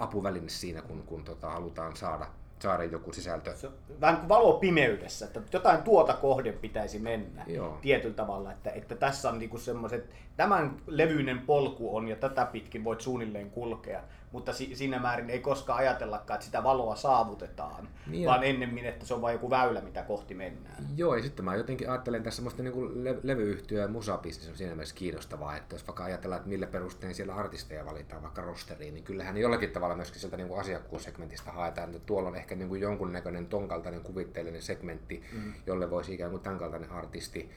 apuväline 0.00 0.48
siinä, 0.48 0.82
kun, 0.82 1.02
kun 1.02 1.24
tota, 1.24 1.50
halutaan 1.50 1.96
saada 1.96 2.26
saada 2.58 2.84
joku 2.84 3.12
sisältö. 3.12 3.56
Se 3.56 3.66
on 3.66 3.72
vähän 4.00 4.16
kuin 4.16 4.28
valo 4.28 4.52
pimeydessä, 4.52 5.26
että 5.26 5.40
jotain 5.52 5.82
tuota 5.82 6.14
kohden 6.14 6.54
pitäisi 6.54 6.98
mennä 6.98 7.44
Joo. 7.46 7.78
tietyllä 7.82 8.14
tavalla, 8.14 8.52
että, 8.52 8.70
että 8.70 8.94
tässä 8.94 9.30
on 9.30 9.38
niinku 9.38 9.58
semmoiset, 9.58 10.10
tämän 10.36 10.76
levyinen 10.86 11.38
polku 11.38 11.96
on 11.96 12.08
ja 12.08 12.16
tätä 12.16 12.44
pitkin 12.44 12.84
voit 12.84 13.00
suunnilleen 13.00 13.50
kulkea, 13.50 14.02
mutta 14.32 14.52
si- 14.52 14.74
siinä 14.74 14.98
määrin 14.98 15.30
ei 15.30 15.40
koskaan 15.40 15.78
ajatellakaan, 15.78 16.36
että 16.36 16.44
sitä 16.44 16.62
valoa 16.62 16.96
saavutetaan, 16.96 17.88
niin 18.06 18.28
vaan 18.28 18.44
ennemmin, 18.44 18.86
että 18.86 19.06
se 19.06 19.14
on 19.14 19.22
vain 19.22 19.32
joku 19.32 19.50
väylä, 19.50 19.80
mitä 19.80 20.02
kohti 20.02 20.34
mennään. 20.34 20.84
Joo, 20.96 21.16
ja 21.16 21.22
sitten 21.22 21.44
mä 21.44 21.54
jotenkin 21.54 21.90
ajattelen 21.90 22.22
tässä 22.22 22.36
semmoista 22.36 22.62
niin 22.62 23.04
le- 23.04 23.18
levyyhtiö- 23.22 23.80
ja 23.80 23.88
musabisnes 23.88 24.48
on 24.48 24.56
siinä 24.56 24.74
mielessä 24.74 24.94
kiinnostavaa, 24.94 25.56
että 25.56 25.74
jos 25.74 25.86
vaikka 25.86 26.04
ajatellaan, 26.04 26.36
että 26.38 26.48
millä 26.48 26.66
perustein 26.66 27.14
siellä 27.14 27.34
artisteja 27.34 27.86
valitaan 27.86 28.22
vaikka 28.22 28.42
rosteriin, 28.42 28.94
niin 28.94 29.04
kyllähän 29.04 29.36
jollakin 29.36 29.70
tavalla 29.70 29.96
myöskin 29.96 30.20
sieltä 30.20 30.36
niin 30.36 30.48
kuin 30.48 30.60
asiakkuussegmentistä 30.60 31.52
haetaan, 31.52 31.94
että 31.94 32.06
tuolla 32.06 32.28
on 32.28 32.36
ehkä 32.36 32.54
niin 32.54 32.68
kuin 32.68 32.80
jonkunnäköinen 32.80 33.46
ton 33.46 33.68
kaltainen 33.68 34.00
kuvitteellinen 34.02 34.62
segmentti, 34.62 35.24
mm. 35.32 35.52
jolle 35.66 35.90
voisi 35.90 36.14
ikään 36.14 36.30
kuin 36.30 36.42
tämän 36.42 36.58
kaltainen 36.58 36.90
artisti 36.90 37.50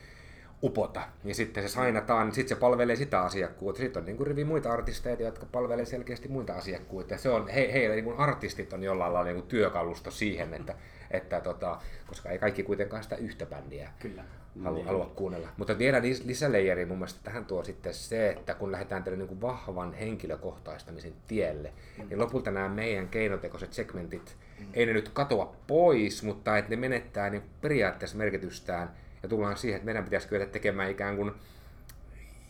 upota. 0.64 1.02
Ja 1.24 1.36
sitten 1.36 1.64
se 1.64 1.70
sainataan, 1.70 2.28
niin 2.28 2.36
sitten 2.36 2.58
se 2.58 2.60
palvelee 2.60 2.96
sitä 2.96 3.22
asiakkuutta. 3.22 3.82
Sitten 3.82 4.02
on 4.02 4.06
niin 4.06 4.18
kuin 4.18 4.28
rivi 4.28 4.44
muita 4.44 4.72
artisteja, 4.72 5.22
jotka 5.22 5.46
palvelee 5.52 5.86
selkeästi 5.86 6.28
muita 6.28 6.54
asiakkuutta. 6.54 7.18
Se 7.18 7.30
on, 7.30 7.48
he, 7.48 7.74
heillä 7.74 7.96
niin 7.96 8.06
kuin 8.06 8.18
artistit 8.18 8.74
on 8.74 8.84
jollain 8.84 9.14
lailla 9.14 9.30
niin 9.30 9.42
kuin 9.42 9.48
työkalusto 9.48 10.12
siihen, 10.12 10.54
että, 10.54 10.76
että 11.12 11.42
tota, 11.42 11.78
koska 12.08 12.30
ei 12.30 12.40
kaikki 12.40 12.64
kuitenkaan 12.64 13.04
sitä 13.04 13.16
yhtä 13.16 13.46
bändiä 13.46 13.90
Kyllä. 14.00 14.24
halua, 14.64 14.86
halua 14.86 15.12
kuunnella. 15.16 15.48
Mutta 15.58 15.78
vielä 15.78 16.00
lis- 16.00 16.26
lisäleijeri 16.26 16.86
mun 16.86 16.98
mielestä 16.98 17.20
tähän 17.24 17.46
tuo 17.46 17.64
sitten 17.64 17.94
se, 17.94 18.30
että 18.30 18.54
kun 18.54 18.72
lähdetään 18.72 19.04
tälle 19.04 19.18
niin 19.18 19.28
kuin 19.28 19.42
vahvan 19.42 19.94
henkilökohtaistamisen 19.94 21.14
tielle, 21.28 21.74
niin 22.10 22.20
lopulta 22.20 22.52
nämä 22.52 22.70
meidän 22.70 23.08
keinotekoiset 23.08 23.74
segmentit, 23.74 24.38
ei 24.74 24.86
ne 24.86 24.94
nyt 24.94 25.10
katoa 25.10 25.56
pois, 25.68 26.24
mutta 26.24 26.58
että 26.58 26.70
ne 26.70 26.76
menettää 26.76 27.30
niin 27.30 27.44
periaatteessa 27.62 28.18
merkitystään 28.18 28.92
ja 29.24 29.30
tullaan 29.30 29.58
siihen, 29.58 29.76
että 29.78 29.86
meidän 29.86 30.04
pitäisi 30.04 30.28
kyetä 30.28 30.46
tekemään 30.46 30.92
ikään 30.92 31.16
kuin 31.16 31.32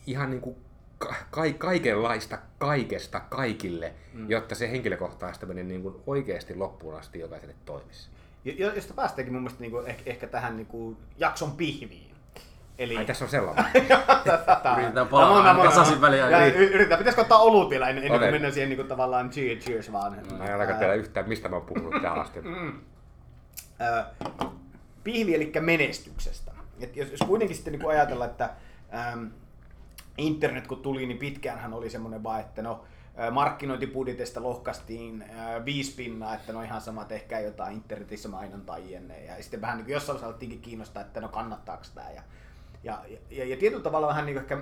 ihan 0.06 0.30
niin 0.30 0.40
kuin 0.40 0.56
ka- 0.98 1.14
ka- 1.30 1.52
kaikenlaista 1.58 2.38
kaikesta 2.58 3.20
kaikille, 3.20 3.92
mm. 4.12 4.30
jotta 4.30 4.54
se 4.54 4.70
henkilökohtaistaminen 4.70 5.68
niin 5.68 5.82
kuin 5.82 5.94
oikeasti 6.06 6.54
loppuun 6.54 6.98
asti 6.98 7.18
jokaiselle 7.18 7.54
toimisi. 7.64 8.08
Jo- 8.44 8.72
Josta 8.74 8.94
päästäänkin 8.94 9.34
mun 9.34 9.42
mielestä 9.42 9.60
niinku 9.60 9.78
ehkä, 9.78 10.02
ehkä 10.06 10.26
tähän 10.26 10.56
niinku 10.56 10.96
jakson 11.18 11.52
pihviin. 11.52 12.10
Eli... 12.78 12.96
Ai 12.96 13.04
tässä 13.04 13.24
on 13.24 13.30
sellainen. 13.30 13.64
Yritetään 14.76 15.08
palaa 15.08 15.28
aina. 15.38 15.64
Ja 16.30 16.46
y- 16.46 16.50
Yritetään, 16.74 16.98
pitäisikö 16.98 17.22
ottaa 17.22 17.38
olut 17.38 17.70
vielä 17.70 17.88
ennen, 17.88 18.04
ennen 18.04 18.20
kuin 18.20 18.30
mennään 18.32 18.54
siihen 18.54 18.68
niinku 18.68 18.84
tavallaan 18.84 19.30
cheers, 19.30 19.64
cheers 19.64 19.92
vaan. 19.92 20.12
Mä 20.38 20.44
en 20.44 20.52
ainakaan 20.52 20.78
tiedä 20.78 20.94
yhtään, 20.94 21.28
mistä 21.28 21.48
mä 21.48 21.56
oon 21.56 21.66
puhunut 21.66 22.02
tähän 22.02 22.18
asti. 22.20 22.40
Ö, 23.80 24.04
pihvi 25.04 25.34
eli 25.34 25.52
menestyksestä. 25.60 26.49
Et 26.80 26.96
jos, 26.96 27.10
jos 27.10 27.20
kuitenkin 27.26 27.56
sitten 27.56 27.72
niin 27.72 27.88
ajatellaan, 27.88 28.30
että 28.30 28.50
äm, 29.12 29.30
internet 30.18 30.66
kun 30.66 30.82
tuli, 30.82 31.06
niin 31.06 31.18
pitkäänhän 31.18 31.74
oli 31.74 31.90
semmoinen 31.90 32.22
vaan, 32.22 32.40
että 32.40 32.62
no 32.62 32.84
markkinointibudjetista 33.30 34.42
lohkastiin 34.42 35.24
viisi 35.64 35.94
pinnaa, 35.94 36.34
että 36.34 36.52
no 36.52 36.62
ihan 36.62 36.80
sama, 36.80 37.04
tehkää 37.04 37.40
jotain 37.40 37.74
internetissä 37.74 38.28
mainontaa 38.28 38.78
jne. 38.78 39.24
Ja 39.24 39.42
sitten 39.42 39.60
vähän 39.60 39.76
niin 39.76 39.84
kuin 39.84 39.92
jossain 39.92 40.24
alettiinkin 40.24 40.60
kiinnostaa, 40.60 41.02
että 41.02 41.20
no 41.20 41.28
kannattaako 41.28 41.84
tämä. 41.94 42.10
Ja, 42.10 42.22
ja, 42.84 42.98
ja, 43.30 43.44
ja 43.44 43.56
tietyllä 43.56 43.82
tavalla 43.82 44.06
vähän 44.06 44.26
niin 44.26 44.34
kuin 44.34 44.42
ehkä, 44.42 44.58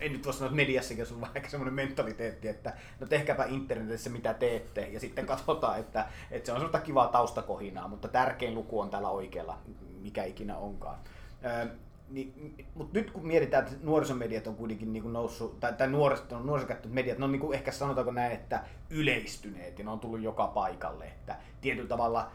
en 0.00 0.12
nyt 0.12 0.24
voi 0.24 0.34
sanoa, 0.34 0.46
että 0.46 0.56
mediassakin 0.56 1.06
on 1.22 1.28
ehkä 1.34 1.48
semmoinen 1.48 1.74
mentaliteetti, 1.74 2.48
että 2.48 2.72
no 3.00 3.06
tehkääpä 3.06 3.44
internetissä 3.44 4.10
mitä 4.10 4.34
teette, 4.34 4.80
ja 4.80 5.00
sitten 5.00 5.26
katsotaan, 5.26 5.80
että, 5.80 6.06
että 6.30 6.46
se 6.46 6.52
on 6.52 6.58
semmoista 6.58 6.80
kivaa 6.80 7.08
taustakohinaa, 7.08 7.88
mutta 7.88 8.08
tärkein 8.08 8.54
luku 8.54 8.80
on 8.80 8.90
täällä 8.90 9.08
oikealla, 9.08 9.58
mikä 10.00 10.24
ikinä 10.24 10.56
onkaan. 10.56 10.98
Ö, 11.44 11.66
niin, 12.10 12.54
mutta 12.74 12.98
nyt 12.98 13.10
kun 13.10 13.26
mietitään, 13.26 13.64
että 13.64 13.76
nuorisomediat 13.82 14.46
on 14.46 14.56
kuitenkin 14.56 14.92
niin 14.92 15.02
kuin 15.02 15.12
noussut, 15.12 15.60
tai, 15.60 15.72
tai 15.72 15.88
nuoriset, 15.88 16.30
nuorisokäyttöiset 16.30 16.94
mediat, 16.94 17.18
ne 17.18 17.24
on 17.24 17.32
niin 17.32 17.40
kuin 17.40 17.54
ehkä 17.54 17.72
sanotaanko 17.72 18.12
näin, 18.12 18.32
että 18.32 18.64
yleistyneet 18.90 19.78
ja 19.78 19.84
ne 19.84 19.90
on 19.90 20.00
tullut 20.00 20.20
joka 20.20 20.46
paikalle. 20.46 21.04
Että 21.04 21.36
tietyllä 21.60 21.88
tavalla 21.88 22.30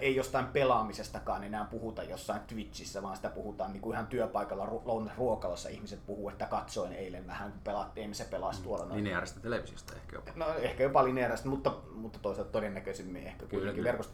ei 0.00 0.16
jostain 0.16 0.46
pelaamisestakaan 0.46 1.44
enää 1.44 1.64
puhuta 1.64 2.02
jossain 2.02 2.40
Twitchissä, 2.40 3.02
vaan 3.02 3.16
sitä 3.16 3.30
puhutaan 3.30 3.72
niin 3.72 3.80
kuin 3.80 3.94
ihan 3.94 4.06
työpaikalla 4.06 4.66
ru- 4.66 4.82
lounasruokalossa. 4.84 5.68
Ihmiset 5.68 6.06
puhuu, 6.06 6.28
että 6.28 6.46
katsoin 6.46 6.92
eilen 6.92 7.26
vähän, 7.26 7.52
kun 7.52 7.60
pelattiin, 7.64 8.14
se 8.14 8.24
pelasi 8.24 8.62
tuolla. 8.62 8.84
noin. 8.84 8.96
Lineaarista 9.04 9.40
televisiosta 9.40 9.94
ehkä 9.96 10.16
jopa. 10.16 10.30
No 10.36 10.54
ehkä 10.54 10.82
jopa 10.82 11.04
lineaarista, 11.04 11.48
mutta, 11.48 11.76
mutta 11.94 12.18
toisaalta 12.22 12.52
todennäköisemmin 12.52 13.26
ehkä 13.26 13.46
kuitenkin 13.46 13.74
kyllä. 13.74 13.88
verkosta. 13.88 14.12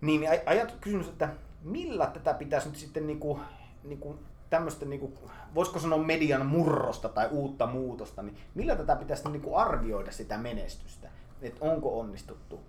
Niin, 0.00 0.20
niin 0.20 0.32
aj- 0.32 0.42
ajat 0.46 0.76
kysymys, 0.80 1.08
että 1.08 1.28
millä 1.62 2.06
tätä 2.06 2.34
pitäisi 2.34 2.68
nyt 2.68 2.76
sitten 2.76 3.06
niinku, 3.06 3.40
niinku 3.84 4.18
tämmöistä, 4.50 4.86
niinku, 4.86 5.12
voisiko 5.54 5.78
sanoa 5.78 5.98
median 5.98 6.46
murrosta 6.46 7.08
tai 7.08 7.28
uutta 7.30 7.66
muutosta, 7.66 8.22
niin 8.22 8.36
millä 8.54 8.76
tätä 8.76 8.96
pitäisi 8.96 9.28
niinku 9.28 9.56
arvioida 9.56 10.12
sitä 10.12 10.38
menestystä, 10.38 11.08
että 11.42 11.64
onko 11.64 12.00
onnistuttu? 12.00 12.60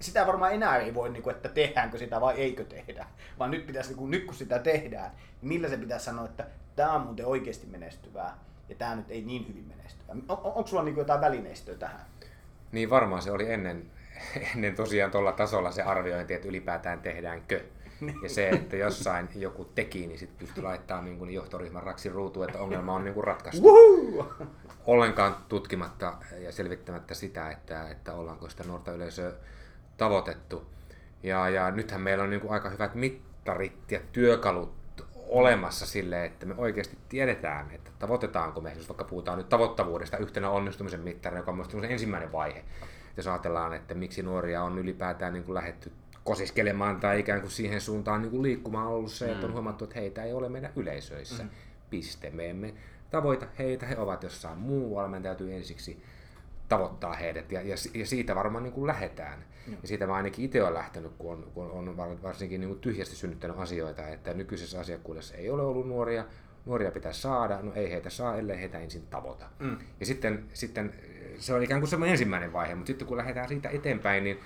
Sitä 0.00 0.26
varmaan 0.26 0.54
enää 0.54 0.76
ei 0.76 0.94
voi, 0.94 1.10
niinku, 1.10 1.30
että 1.30 1.48
tehdäänkö 1.48 1.98
sitä 1.98 2.20
vai 2.20 2.34
eikö 2.34 2.64
tehdä, 2.64 3.06
vaan 3.38 3.50
nyt, 3.50 3.66
pitäisi, 3.66 3.90
niinku, 3.90 4.06
nyt 4.06 4.24
kun 4.24 4.34
sitä 4.34 4.58
tehdään, 4.58 5.10
niin 5.10 5.48
millä 5.48 5.68
se 5.68 5.76
pitäisi 5.76 6.04
sanoa, 6.04 6.24
että 6.24 6.46
tämä 6.76 6.92
on 6.92 7.00
muuten 7.00 7.26
oikeasti 7.26 7.66
menestyvää 7.66 8.38
ja 8.68 8.74
tämä 8.74 8.96
nyt 8.96 9.10
ei 9.10 9.22
niin 9.22 9.48
hyvin 9.48 9.64
menestyvää. 9.64 10.14
On, 10.14 10.24
on, 10.28 10.52
onko 10.52 10.66
sulla 10.66 10.82
niinku 10.82 11.00
jotain 11.00 11.20
välineistöä 11.20 11.74
tähän? 11.74 12.00
Niin 12.72 12.90
varmaan 12.90 13.22
se 13.22 13.30
oli 13.30 13.52
ennen, 13.52 13.90
ennen 14.54 14.74
tosiaan 14.74 15.10
tuolla 15.10 15.32
tasolla 15.32 15.72
se 15.72 15.82
arviointi, 15.82 16.34
että 16.34 16.48
ylipäätään 16.48 17.00
tehdäänkö. 17.00 17.64
Ja 18.22 18.28
se, 18.28 18.48
että 18.48 18.76
jossain 18.76 19.28
joku 19.34 19.64
teki, 19.64 20.06
niin 20.06 20.18
sitten 20.18 20.38
pystyi 20.38 20.62
laittamaan 20.62 21.04
niin 21.04 21.18
kuin 21.18 21.30
johtoryhmän 21.30 21.82
raksin 21.82 22.12
ruutuun, 22.12 22.46
että 22.48 22.60
ongelma 22.60 22.94
on 22.94 23.04
niin 23.04 23.14
kuin 23.14 23.24
ratkaistu. 23.24 23.62
Woohoo! 23.62 24.32
Ollenkaan 24.86 25.36
tutkimatta 25.48 26.14
ja 26.38 26.52
selvittämättä 26.52 27.14
sitä, 27.14 27.50
että, 27.50 27.88
että 27.88 28.14
ollaanko 28.14 28.48
sitä 28.48 28.64
nuorta 28.64 28.92
yleisöä 28.92 29.32
tavoitettu. 29.96 30.66
Ja, 31.22 31.48
ja 31.48 31.70
nythän 31.70 32.00
meillä 32.00 32.24
on 32.24 32.30
niin 32.30 32.40
kuin 32.40 32.52
aika 32.52 32.70
hyvät 32.70 32.94
mittarit 32.94 33.92
ja 33.92 34.00
työkalut 34.12 34.80
olemassa 35.28 35.86
sille, 35.86 36.24
että 36.24 36.46
me 36.46 36.54
oikeasti 36.58 36.98
tiedetään, 37.08 37.70
että 37.70 37.90
tavoitetaanko 37.98 38.60
me, 38.60 38.72
jos 38.72 38.88
vaikka 38.88 39.04
puhutaan 39.04 39.38
nyt 39.38 39.48
tavoittavuudesta 39.48 40.16
yhtenä 40.16 40.50
onnistumisen 40.50 41.00
mittarina, 41.00 41.40
joka 41.40 41.50
on 41.50 41.80
se 41.80 41.86
ensimmäinen 41.86 42.32
vaihe. 42.32 42.64
Jos 43.16 43.26
ajatellaan, 43.26 43.72
että 43.72 43.94
miksi 43.94 44.22
nuoria 44.22 44.62
on 44.62 44.78
ylipäätään 44.78 45.32
niin 45.32 45.44
kuin 45.44 45.54
lähetty 45.54 45.92
kosiskelemaan 46.24 47.00
tai 47.00 47.20
ikään 47.20 47.40
kuin 47.40 47.50
siihen 47.50 47.80
suuntaan 47.80 48.22
niin 48.22 48.30
kuin 48.30 48.42
liikkumaan 48.42 48.86
on 48.86 48.92
ollut 48.92 49.12
se, 49.12 49.32
että 49.32 49.46
on 49.46 49.52
huomattu, 49.52 49.84
että 49.84 50.00
heitä 50.00 50.24
ei 50.24 50.32
ole 50.32 50.48
meidän 50.48 50.72
yleisöissä. 50.76 51.44
Piste. 51.90 52.30
Me 52.30 52.50
emme 52.50 52.74
tavoita 53.10 53.46
heitä, 53.58 53.86
he 53.86 53.98
ovat 53.98 54.22
jossain 54.22 54.58
muualla, 54.58 55.08
meidän 55.08 55.22
täytyy 55.22 55.54
ensiksi 55.54 56.02
tavoittaa 56.68 57.12
heidät 57.12 57.52
ja, 57.52 57.62
ja, 57.62 57.76
ja 57.94 58.06
siitä 58.06 58.34
varmaan 58.34 58.64
niin 58.64 58.72
kuin 58.72 58.86
lähdetään. 58.86 59.44
Ja 59.82 59.88
siitä 59.88 60.06
mä 60.06 60.14
ainakin 60.14 60.44
itse 60.44 60.62
olen 60.62 60.74
lähtenyt, 60.74 61.12
kun 61.18 61.32
on, 61.32 61.50
kun 61.54 61.70
on 61.70 61.96
var- 61.96 62.22
varsinkin 62.22 62.60
niin 62.60 62.68
kuin 62.68 62.80
tyhjästi 62.80 63.16
synnyttänyt 63.16 63.58
asioita, 63.58 64.08
että 64.08 64.34
nykyisessä 64.34 64.80
asiakkuudessa 64.80 65.34
ei 65.34 65.50
ole 65.50 65.62
ollut 65.62 65.88
nuoria, 65.88 66.24
nuoria 66.66 66.90
pitää 66.90 67.12
saada, 67.12 67.58
no 67.62 67.72
ei 67.74 67.90
heitä 67.90 68.10
saa, 68.10 68.36
ellei 68.36 68.60
heitä 68.60 68.78
ensin 68.78 69.06
tavoita. 69.06 69.46
Mm. 69.58 69.78
Ja 70.00 70.06
sitten, 70.06 70.44
sitten 70.52 70.94
se 71.38 71.54
on 71.54 71.62
ikään 71.62 71.80
kuin 71.80 71.90
semmoinen 71.90 72.12
ensimmäinen 72.12 72.52
vaihe, 72.52 72.74
mutta 72.74 72.86
sitten 72.86 73.08
kun 73.08 73.16
lähdetään 73.16 73.48
siitä 73.48 73.68
eteenpäin, 73.68 74.24
niin, 74.24 74.40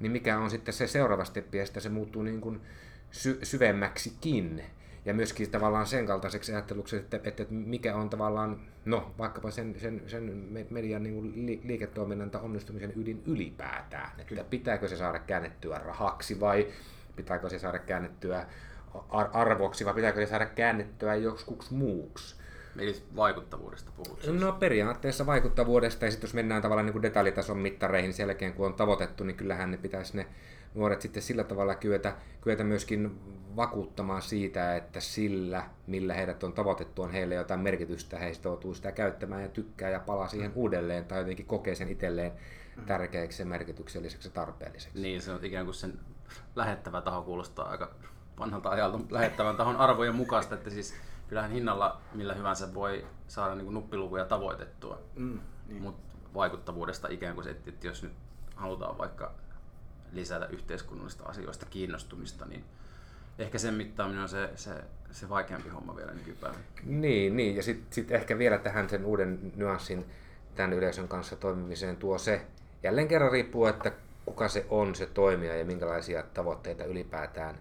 niin 0.00 0.12
mikä 0.12 0.38
on 0.38 0.50
sitten 0.50 0.74
se 0.74 0.86
seuraava 0.86 1.24
steppi, 1.24 1.58
ja 1.58 1.66
sitten 1.66 1.82
se 1.82 1.88
muuttuu 1.88 2.22
niin 2.22 2.40
kuin 2.40 2.60
sy- 3.10 3.38
syvemmäksikin. 3.42 4.64
Ja 5.04 5.14
myöskin 5.14 5.50
tavallaan 5.50 5.86
sen 5.86 6.06
kaltaiseksi 6.06 6.52
ajatteluksi, 6.52 6.96
että, 6.96 7.20
että 7.24 7.44
mikä 7.50 7.94
on 7.96 8.10
tavallaan, 8.10 8.60
no 8.84 9.14
vaikkapa 9.18 9.50
sen, 9.50 9.74
sen, 9.80 10.02
sen 10.06 10.22
me- 10.50 10.66
median 10.70 11.02
niin 11.02 11.14
kuin 11.14 11.46
li- 11.46 11.60
liiketoiminnan 11.64 12.30
tai 12.30 12.40
onnistumisen 12.42 12.92
ydin 12.96 13.22
ylipäätään. 13.26 14.10
Että 14.20 14.44
pitääkö 14.44 14.88
se 14.88 14.96
saada 14.96 15.18
käännettyä 15.18 15.78
rahaksi 15.78 16.40
vai 16.40 16.68
pitääkö 17.16 17.48
se 17.48 17.58
saada 17.58 17.78
käännettyä 17.78 18.46
ar- 19.08 19.30
arvoksi 19.32 19.84
vai 19.84 19.94
pitääkö 19.94 20.26
se 20.26 20.30
saada 20.30 20.46
käännettyä 20.46 21.14
joksikuksi 21.14 21.74
muuksi. 21.74 22.39
Eli 22.80 23.02
vaikuttavuudesta 23.16 23.92
puhut. 23.96 24.22
siis. 24.22 24.40
No 24.40 24.52
periaatteessa 24.52 25.26
vaikuttavuudesta 25.26 26.04
ja 26.04 26.10
sitten 26.10 26.28
jos 26.28 26.34
mennään 26.34 26.62
tavallaan 26.62 26.86
niin 26.86 26.92
kuin 26.92 27.02
detaljitason 27.02 27.58
mittareihin 27.58 28.12
sen 28.12 28.24
jälkeen 28.24 28.52
kun 28.52 28.66
on 28.66 28.74
tavoitettu, 28.74 29.24
niin 29.24 29.36
kyllähän 29.36 29.70
ne 29.70 29.76
pitäisi 29.76 30.16
ne 30.16 30.26
nuoret 30.74 31.00
sitten 31.00 31.22
sillä 31.22 31.44
tavalla 31.44 31.74
kyetä, 31.74 32.16
kyetä 32.40 32.64
myöskin 32.64 33.20
vakuuttamaan 33.56 34.22
siitä, 34.22 34.76
että 34.76 35.00
sillä, 35.00 35.64
millä 35.86 36.14
heidät 36.14 36.44
on 36.44 36.52
tavoitettu, 36.52 37.02
on 37.02 37.10
heille 37.10 37.34
jotain 37.34 37.60
merkitystä, 37.60 38.18
he 38.18 38.34
sitoutuu 38.34 38.74
sitä 38.74 38.92
käyttämään 38.92 39.42
ja 39.42 39.48
tykkää 39.48 39.90
ja 39.90 40.00
palaa 40.00 40.28
siihen 40.28 40.52
uudelleen 40.54 41.04
tai 41.04 41.18
jotenkin 41.18 41.46
kokee 41.46 41.74
sen 41.74 41.88
itselleen 41.88 42.32
tärkeäksi 42.86 43.42
ja 43.42 43.46
merkitykselliseksi 43.46 44.28
ja 44.28 44.32
tarpeelliseksi. 44.32 45.00
Niin, 45.00 45.22
se 45.22 45.32
on 45.32 45.44
ikään 45.44 45.64
kuin 45.64 45.74
sen 45.74 45.98
lähettävä 46.56 47.00
taho 47.00 47.22
kuulostaa 47.22 47.68
aika 47.68 47.90
vanhalta 48.38 48.68
ajalta 48.68 48.98
lähettävän 49.10 49.56
tahon 49.56 49.76
arvojen 49.76 50.14
mukaista, 50.14 50.54
että 50.54 50.70
siis 50.70 50.94
kyllähän 51.30 51.50
hinnalla 51.50 52.00
millä 52.14 52.34
hyvänsä 52.34 52.74
voi 52.74 53.06
saada 53.28 53.54
niin 53.54 53.64
kuin 53.64 53.74
nuppilukuja 53.74 54.24
tavoitettua, 54.24 54.98
Mm, 55.16 55.40
niin. 55.68 55.82
mutta 55.82 56.16
vaikuttavuudesta 56.34 57.08
ikään 57.08 57.34
kuin 57.34 57.44
se, 57.44 57.50
että 57.50 57.70
että 57.70 57.86
jos 57.86 58.02
nyt 58.02 58.12
halutaan 58.56 58.98
vaikka 58.98 59.32
lisätä 60.12 60.46
yhteiskunnallista 60.46 61.24
asioista 61.24 61.66
kiinnostumista, 61.66 62.46
niin 62.46 62.64
ehkä 63.38 63.58
sen 63.58 63.74
mittaaminen 63.74 64.22
on 64.22 64.28
se, 64.28 64.50
se, 64.54 64.70
se 65.10 65.28
vaikeampi 65.28 65.68
homma 65.68 65.96
vielä 65.96 66.12
nykypäivänä. 66.12 66.62
Niin, 66.84 67.36
niin. 67.36 67.56
ja 67.56 67.62
sitten 67.62 67.86
sit 67.90 68.10
ehkä 68.12 68.38
vielä 68.38 68.58
tähän 68.58 68.88
sen 68.88 69.04
uuden 69.04 69.52
nyanssin 69.56 70.04
tämän 70.54 70.72
yleisön 70.72 71.08
kanssa 71.08 71.36
toimimiseen 71.36 71.96
tuo 71.96 72.18
se, 72.18 72.46
jälleen 72.82 73.08
kerran 73.08 73.32
riippuu, 73.32 73.66
että 73.66 73.92
kuka 74.24 74.48
se 74.48 74.66
on 74.70 74.94
se 74.94 75.06
toimija 75.06 75.56
ja 75.56 75.64
minkälaisia 75.64 76.22
tavoitteita 76.34 76.84
ylipäätään 76.84 77.58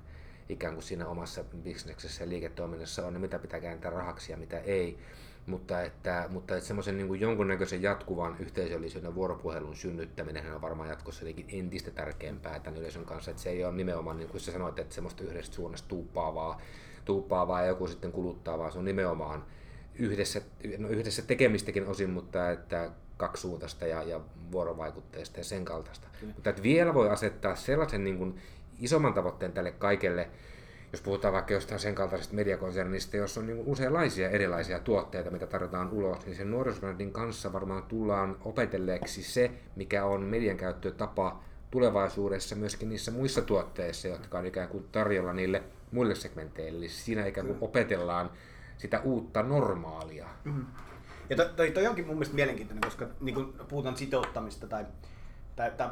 ikään 0.50 0.74
kuin 0.74 0.84
siinä 0.84 1.08
omassa 1.08 1.44
bisneksessä 1.63 2.24
ja 2.24 2.29
liiketoiminnassa 2.29 3.08
on 3.08 3.13
ja 3.13 3.20
mitä 3.20 3.39
pitää 3.39 3.60
kääntää 3.60 3.91
rahaksi 3.91 4.32
ja 4.32 4.38
mitä 4.38 4.60
ei. 4.60 4.98
Mutta 5.46 5.82
että, 5.82 6.25
mutta 6.29 6.56
että 6.56 6.68
semmoisen 6.68 6.98
niin 6.98 7.08
kuin 7.08 7.22
jonkunnäköisen 7.22 7.82
jatkuvan 7.82 8.36
yhteisöllisyyden 8.39 9.10
ja 9.10 9.15
vuoropuhelun 9.15 9.75
synnyttäminen 9.75 10.53
on 10.53 10.62
varmaan 10.62 10.89
jatkossa 10.89 11.25
jotenkin 11.25 11.60
entistä 11.60 11.91
tärkeämpää 11.91 12.60
tämän 12.60 12.79
yleisön 12.79 13.06
kanssa. 13.06 13.32
Että 13.32 13.44
se 13.44 13.50
ei 13.50 13.65
ole 13.65 13.75
nimenomaan, 13.75 14.18
niin 14.18 14.29
kuin 14.29 14.41
sä 14.41 14.51
sanoit, 14.51 14.79
että 14.79 14.96
semmoista 14.96 15.24
yhdestä 15.24 15.56
suunnasta 15.56 15.88
tuuppaavaa 15.88 16.62
tuupaavaa 17.10 17.62
ja 17.62 17.68
joku 17.68 17.88
sitten 17.88 18.12
kuluttaa, 18.12 18.58
vaan 18.58 18.72
se 18.72 18.79
on 18.79 18.86
nimenomaan 18.86 19.46
yhdessä, 19.96 20.41
no 20.77 20.88
yhdessä 20.88 21.22
tekemistäkin 21.22 21.88
osin, 21.88 22.10
mutta 22.10 22.51
että 22.51 22.91
kaksisuuntaista 23.18 23.88
ja, 23.88 24.03
ja 24.03 24.22
vuorovaikutteista 24.51 25.39
ja 25.39 25.44
sen 25.44 25.65
kaltaista. 25.65 26.08
Kyllä. 26.20 26.34
Mutta 26.34 26.50
että 26.50 26.63
vielä 26.63 26.94
voi 26.94 27.10
asettaa 27.10 27.56
sellaisen 27.56 28.03
niin 28.03 28.18
kuin 28.18 28.41
isomman 28.79 29.13
tavoitteen 29.13 29.51
tälle 29.51 29.71
kaikelle, 29.71 30.29
jos 30.91 31.01
puhutaan 31.01 31.33
vaikka 31.33 31.53
jostain 31.53 31.79
sen 31.79 31.95
kaltaisesta 31.95 32.36
mediakonsernista, 32.36 33.17
jossa 33.17 33.39
on 33.39 33.48
niin 33.48 33.63
useinlaisia 33.65 34.29
erilaisia 34.29 34.79
tuotteita, 34.79 35.31
mitä 35.31 35.48
tarjotaan 35.48 35.89
ulos, 35.89 36.25
niin 36.25 36.36
sen 36.36 36.51
nuorisobrändin 36.51 37.13
kanssa 37.13 37.53
varmaan 37.53 37.83
tullaan 37.83 38.38
opetelleeksi 38.45 39.24
se, 39.24 39.51
mikä 39.75 40.05
on 40.05 40.21
median 40.21 40.57
käyttötapa 40.57 41.43
tulevaisuudessa 41.71 42.55
myöskin 42.55 42.89
niissä 42.89 43.12
muissa 43.12 43.41
tuotteissa, 43.41 44.07
jotka 44.07 44.39
on 44.39 44.45
ikään 44.45 44.67
kuin 44.67 44.86
tarjolla 44.91 45.33
niille 45.33 45.63
muille 45.91 46.15
segmenteille. 46.15 46.77
Eli 46.77 46.89
siinä 46.89 47.25
ikään 47.25 47.48
kuin 47.48 47.57
opetellaan 47.62 48.31
sitä 48.77 49.00
uutta 49.00 49.43
normaalia. 49.43 50.27
Mm-hmm. 50.43 50.65
Ja 51.29 51.36
toi, 51.36 51.50
toi, 51.55 51.71
toi 51.71 51.88
onkin 51.88 52.05
mun 52.05 52.15
mielestä 52.15 52.36
mielenkiintoinen, 52.36 52.83
koska 52.83 53.07
niin 53.21 53.36
kun 53.36 53.53
puhutaan 53.67 53.98
sitouttamista 53.98 54.67
tai, 54.67 54.86
tai, 55.55 55.71
tai, 55.71 55.89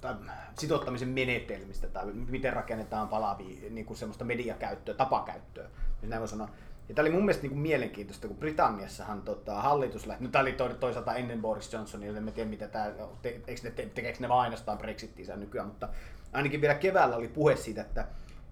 tai 0.00 0.14
sitouttamisen 0.58 1.08
menetelmistä 1.08 1.88
tai 1.88 2.06
miten 2.12 2.52
rakennetaan 2.52 3.08
palavia 3.08 3.70
niin 3.70 3.86
kuin 3.86 3.96
semmoista 3.96 4.24
mediakäyttöä, 4.24 4.94
tapakäyttöä, 4.94 5.68
jos 6.02 6.10
näin 6.10 6.20
voi 6.20 6.28
sanoa. 6.28 6.48
Ja 6.88 6.94
tämä 6.94 7.06
oli 7.06 7.14
mun 7.14 7.24
mielestä 7.24 7.42
niin 7.42 7.50
kuin 7.50 7.60
mielenkiintoista, 7.60 8.28
kun 8.28 8.36
Britanniassahan 8.36 9.22
tota, 9.22 9.62
hallitus 9.62 10.06
lähti, 10.06 10.24
no 10.24 10.30
tämä 10.30 10.42
oli 10.42 10.56
toisaalta 10.80 11.14
ennen 11.14 11.40
Boris 11.40 11.72
Johnsonia, 11.72 12.16
en 12.16 12.32
tiedä 12.34 12.50
mitä 12.50 12.68
tämä, 12.68 12.92
te, 13.22 13.40
eikö 13.46 13.60
ne, 13.62 13.70
te, 13.70 13.86
tekeekö 13.94 14.18
ne 14.20 14.28
vaan 14.28 14.40
ainoastaan 14.40 14.78
Brexittiä 14.78 15.36
nykyään, 15.36 15.68
mutta 15.68 15.88
ainakin 16.32 16.60
vielä 16.60 16.74
keväällä 16.74 17.16
oli 17.16 17.28
puhe 17.28 17.56
siitä, 17.56 17.80
että 17.80 18.06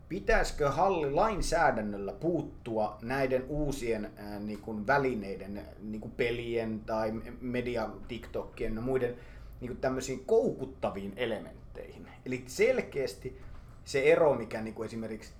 pitäisikö 0.09 0.71
halli 0.71 1.11
lainsäädännöllä 1.11 2.13
puuttua 2.13 2.99
näiden 3.03 3.45
uusien 3.49 4.11
ää, 4.17 4.39
niin 4.39 4.61
kuin 4.61 4.87
välineiden, 4.87 5.63
niin 5.83 6.01
kuin 6.01 6.13
pelien 6.13 6.81
tai 6.81 7.13
media, 7.41 7.89
TikTokien 8.09 8.75
ja 8.75 8.81
muiden 8.81 9.17
niin 9.61 9.69
kuin 9.69 9.81
tämmöisiin 9.81 10.25
koukuttaviin 10.25 11.13
elementteihin. 11.17 12.09
Eli 12.27 12.45
selkeästi 12.47 13.41
se 13.85 14.01
ero, 14.01 14.35
mikä 14.35 14.61
niin 14.61 14.75
kuin 14.75 14.87
esimerkiksi 14.87 15.33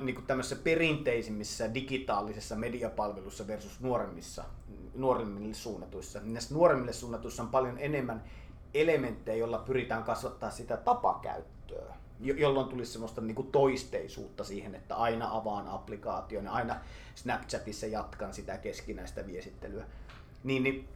niin 0.00 0.14
kuin 0.14 0.26
tämmöisissä 0.26 0.64
perinteisimmissä 0.64 1.74
digitaalisessa 1.74 2.56
mediapalvelussa 2.56 3.46
versus 3.46 3.80
nuoremmissa, 3.80 4.44
nuoremmille 4.94 5.54
suunnatuissa, 5.54 6.20
niin 6.20 6.32
näissä 6.32 6.54
nuoremmille 6.54 6.92
suunnatuissa 6.92 7.42
on 7.42 7.48
paljon 7.48 7.78
enemmän 7.78 8.24
elementtejä, 8.74 9.36
joilla 9.36 9.58
pyritään 9.58 10.04
kasvattaa 10.04 10.50
sitä 10.50 10.76
tapakäyttöä 10.76 11.62
jolloin 12.22 12.68
tulisi 12.68 12.92
semmoista 12.92 13.20
niin 13.20 13.34
kuin 13.34 13.52
toisteisuutta 13.52 14.44
siihen, 14.44 14.74
että 14.74 14.96
aina 14.96 15.36
avaan 15.36 15.68
applikaation 15.68 16.44
ja 16.44 16.52
aina 16.52 16.76
Snapchatissa 17.14 17.86
jatkan 17.86 18.34
sitä 18.34 18.58
keskinäistä 18.58 19.26
viestittelyä. 19.26 19.84
Niin, 20.44 20.62
niin 20.62 20.88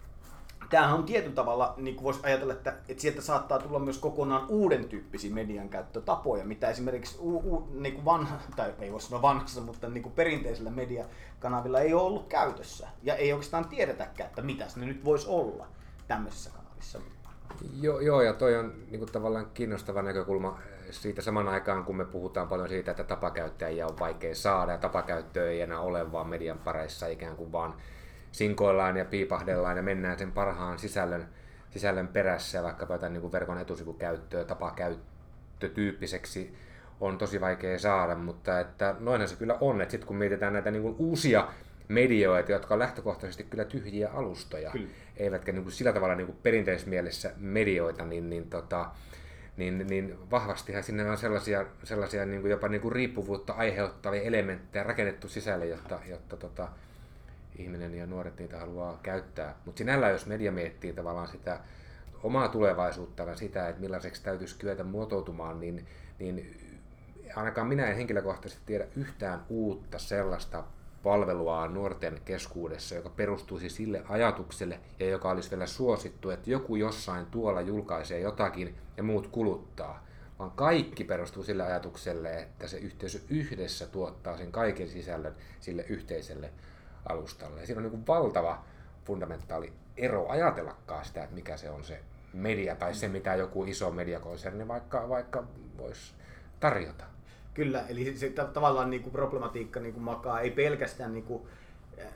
tämähän 0.70 0.94
on 0.94 1.04
tietyllä 1.04 1.35
tavalla, 1.35 1.75
niin 1.76 1.96
kuin 1.96 2.04
voisi 2.04 2.20
ajatella, 2.23 2.52
että, 2.52 2.75
että 2.88 3.02
sieltä 3.02 3.20
saattaa 3.20 3.58
tulla 3.58 3.78
myös 3.78 3.99
kokonaan 3.99 4.46
uuden 4.49 4.88
tyyppisiä 4.88 5.35
median 5.35 5.68
käyttötapoja, 5.68 6.44
mitä 6.44 6.70
esimerkiksi 6.70 7.16
u, 7.20 7.37
u, 7.37 7.68
niin 7.75 7.94
kuin 7.94 8.04
vanha, 8.04 8.37
tai 8.56 8.75
ei 8.80 8.92
voi 8.92 9.00
sanoa 9.00 9.23
vanhassa, 9.23 9.61
mutta 9.61 9.88
niin 9.88 10.02
kuin 10.02 10.12
perinteisillä 10.12 10.70
mediakanavilla 10.70 11.80
ei 11.80 11.94
ole 11.94 12.02
ollut 12.02 12.26
käytössä. 12.28 12.88
Ja 13.02 13.14
ei 13.14 13.32
oikeastaan 13.32 13.68
tiedetäkään, 13.68 14.28
että 14.28 14.42
mitä 14.42 14.66
ne 14.76 14.87
nyt 14.87 15.04
voisi 15.04 15.26
olla 15.28 15.66
tämmöisissä 16.08 16.50
kanavissa. 16.50 16.99
Joo, 17.80 18.00
joo 18.00 18.23
ja 18.23 18.32
toi 18.32 18.56
on 18.56 18.73
niin 18.90 18.99
kuin 18.99 19.12
tavallaan 19.12 19.50
kiinnostava 19.54 20.02
näkökulma 20.02 20.58
siitä 20.90 21.23
saman 21.23 21.49
aikaan, 21.49 21.85
kun 21.85 21.96
me 21.96 22.04
puhutaan 22.04 22.49
paljon 22.49 22.68
siitä, 22.68 22.90
että 22.90 23.04
tapakäyttäjiä 23.04 23.87
on 23.87 23.99
vaikea 23.99 24.35
saada 24.35 24.73
ja 24.73 24.78
tapakäyttöä 24.78 25.50
ei 25.50 25.61
enää 25.61 25.80
ole 25.80 26.12
vaan 26.12 26.28
median 26.28 26.58
pareissa 26.58 27.06
ikään 27.06 27.37
kuin 27.37 27.52
vaan 27.52 27.75
sinkoillaan 28.33 28.97
ja 28.97 29.04
piipahdellaan 29.04 29.76
ja 29.76 29.83
mennään 29.83 30.18
sen 30.18 30.33
parhaan 30.33 30.78
sisällön, 30.78 31.28
sisällön 31.71 32.09
perässä 32.09 32.62
vaikkapa 32.62 32.95
jotain 32.95 33.12
niin 33.12 33.21
kuin 33.21 33.33
verkon 33.33 33.59
etusivukäyttöä 33.59 34.45
tapakäyttötyyppiseksi 34.45 36.54
on 37.00 37.18
tosi 37.18 37.40
vaikea 37.40 37.78
saada, 37.78 38.14
mutta 38.14 38.61
että 38.61 38.97
noinhan 39.00 39.28
se 39.28 39.37
kyllä 39.37 39.59
on, 39.61 39.80
että 39.80 39.90
sitten 39.90 40.09
kun 40.09 40.16
mietitään 40.16 40.52
näitä 40.52 40.71
niin 40.71 40.83
kuin 40.83 40.97
uusia 40.99 41.49
medioita, 41.88 42.52
jotka 42.52 42.75
on 42.75 42.78
lähtökohtaisesti 42.78 43.45
kyllä 43.45 43.64
tyhjiä 43.64 44.11
alustoja, 44.11 44.71
kyllä. 44.71 44.88
eivätkä 45.16 45.52
niin 45.52 45.62
kuin 45.62 45.73
sillä 45.73 45.92
tavalla 45.92 46.14
niin 46.14 46.26
kuin 46.26 46.38
perinteisessä 46.42 46.90
mielessä 46.90 47.33
medioita, 47.37 48.04
niin, 48.04 48.30
niin 48.30 48.50
tota, 48.50 48.90
niin, 49.56 49.87
niin 49.87 50.18
vahvastihan 50.31 50.83
sinne 50.83 51.11
on 51.11 51.18
sellaisia, 51.18 51.66
sellaisia 51.85 52.27
niin 52.27 52.40
kuin 52.40 52.50
jopa 52.50 52.68
niin 52.68 52.81
kuin 52.81 52.92
riippuvuutta 52.92 53.53
aiheuttavia 53.53 54.22
elementtejä 54.22 54.83
rakennettu 54.83 55.29
sisälle, 55.29 55.66
jotta, 55.66 55.98
jotta 56.09 56.37
tota, 56.37 56.68
ihminen 57.59 57.95
ja 57.95 58.07
nuoret 58.07 58.38
niitä 58.38 58.59
haluaa 58.59 58.99
käyttää. 59.03 59.55
Mutta 59.64 59.79
sinällä 59.79 60.09
jos 60.09 60.27
media 60.27 60.53
miettii 60.53 60.92
tavallaan 60.92 61.29
sitä 61.29 61.61
omaa 62.23 62.49
tulevaisuutta 62.49 63.23
ja 63.23 63.37
sitä, 63.37 63.69
että 63.69 63.81
millaiseksi 63.81 64.23
täytyisi 64.23 64.57
kyetä 64.59 64.85
muotoutumaan, 64.85 65.61
niin, 65.61 65.87
niin 66.19 66.61
ainakaan 67.37 67.66
minä 67.66 67.87
en 67.87 67.97
henkilökohtaisesti 67.97 68.62
tiedä 68.66 68.87
yhtään 68.97 69.45
uutta 69.49 69.99
sellaista 69.99 70.64
palvelua 71.03 71.69
nuorten 71.69 72.21
keskuudessa, 72.25 72.95
joka 72.95 73.11
perustuisi 73.11 73.69
sille 73.69 74.03
ajatukselle 74.09 74.81
ja 74.99 75.09
joka 75.09 75.31
olisi 75.31 75.51
vielä 75.51 75.66
suosittu, 75.66 76.31
että 76.31 76.51
joku 76.51 76.77
jossain 76.77 77.27
tuolla 77.27 77.61
julkaisee 77.61 78.21
jotakin 78.21 78.75
ja 78.97 79.03
muut 79.03 79.27
kuluttaa, 79.27 80.07
vaan 80.38 80.51
kaikki 80.51 81.05
perustuu 81.05 81.42
sille 81.42 81.62
ajatukselle, 81.62 82.38
että 82.38 82.69
se 82.69 82.79
yhteisö 82.79 83.19
yhdessä 83.29 83.87
tuottaa 83.87 84.37
sen 84.37 84.53
kaiken 84.53 84.88
sisällön 84.88 85.35
sille 85.61 85.85
yhteiselle 85.88 86.51
alustalle. 87.09 87.61
Ja 87.61 87.66
siinä 87.66 87.83
on 87.83 87.90
niin 87.90 88.07
valtava 88.07 88.64
fundamentaali 89.05 89.73
ero 89.97 90.29
ajatellakaan 90.29 91.05
sitä, 91.05 91.23
että 91.23 91.35
mikä 91.35 91.57
se 91.57 91.71
on 91.71 91.85
se 91.85 92.01
media 92.33 92.77
tai 92.77 92.95
se, 92.95 93.09
mitä 93.09 93.35
joku 93.35 93.64
iso 93.64 93.90
mediakonserni 93.90 94.69
vaikka, 94.69 95.09
vaikka 95.09 95.45
voisi 95.79 96.14
tarjota. 96.61 97.05
Kyllä, 97.55 97.85
eli 97.88 98.16
se 98.16 98.31
tavallaan 98.31 98.90
niin 98.90 99.03
kuin 99.03 99.12
problematiikka 99.12 99.81
niin 99.81 99.95
kuin 99.95 100.05
makaa 100.05 100.40
ei 100.40 100.51
pelkästään 100.51 101.12
niin 101.12 101.25
kuin, 101.25 101.42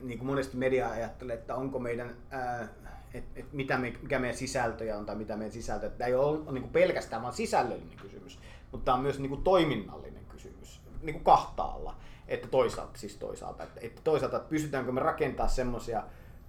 niin 0.00 0.18
kuin 0.18 0.26
monesti 0.26 0.56
media 0.56 0.90
ajattelee, 0.90 1.34
että 1.36 1.54
onko 1.54 1.78
meidän, 1.78 2.10
ää, 2.30 2.68
et, 3.14 3.24
et 3.36 3.52
mitä 3.52 3.78
me, 3.78 3.92
mikä 4.02 4.18
meidän 4.18 4.38
sisältöjä 4.38 4.96
on 4.96 5.06
tai 5.06 5.16
mitä 5.16 5.36
meidän 5.36 5.52
sisältö. 5.52 5.90
Tämä 5.90 6.08
ei 6.08 6.14
ole 6.14 6.52
niin 6.52 6.62
kuin 6.62 6.72
pelkästään 6.72 7.22
vaan 7.22 7.34
sisällöllinen 7.34 7.98
kysymys, 7.98 8.38
mutta 8.72 8.84
tämä 8.84 8.94
on 8.94 9.02
myös 9.02 9.18
niin 9.18 9.30
kuin 9.30 9.42
toiminnallinen 9.42 10.24
kysymys, 10.24 10.80
niin 11.02 11.14
kuin 11.14 11.24
kahtaalla. 11.24 11.96
Että 12.30 12.48
toisaalta, 12.48 12.98
siis 12.98 13.16
toisaalta, 13.16 13.62
että, 13.62 13.80
että 13.82 14.00
toisaalta, 14.04 14.36
että 14.36 14.48
pystytäänkö 14.48 14.92
me 14.92 15.00
rakentaa 15.00 15.48
semmoisia 15.48 16.02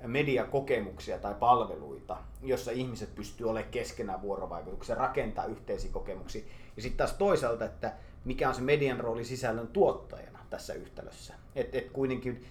mediakokemuksia 0.07 1.17
tai 1.17 1.33
palveluita, 1.33 2.17
jossa 2.43 2.71
ihmiset 2.71 3.15
pystyy 3.15 3.49
olemaan 3.49 3.71
keskenään 3.71 4.21
vuorovaikutuksia, 4.21 4.95
rakentaa 4.95 5.45
yhteisiä 5.45 5.91
kokemuksia. 5.91 6.41
Ja 6.75 6.81
sitten 6.81 6.97
taas 6.97 7.13
toisaalta, 7.13 7.65
että 7.65 7.93
mikä 8.25 8.49
on 8.49 8.55
se 8.55 8.61
median 8.61 8.99
rooli 8.99 9.25
sisällön 9.25 9.67
tuottajana 9.67 10.39
tässä 10.49 10.73
yhtälössä. 10.73 11.33
Että 11.55 11.77
et 11.77 11.89
kuitenkin 11.89 12.45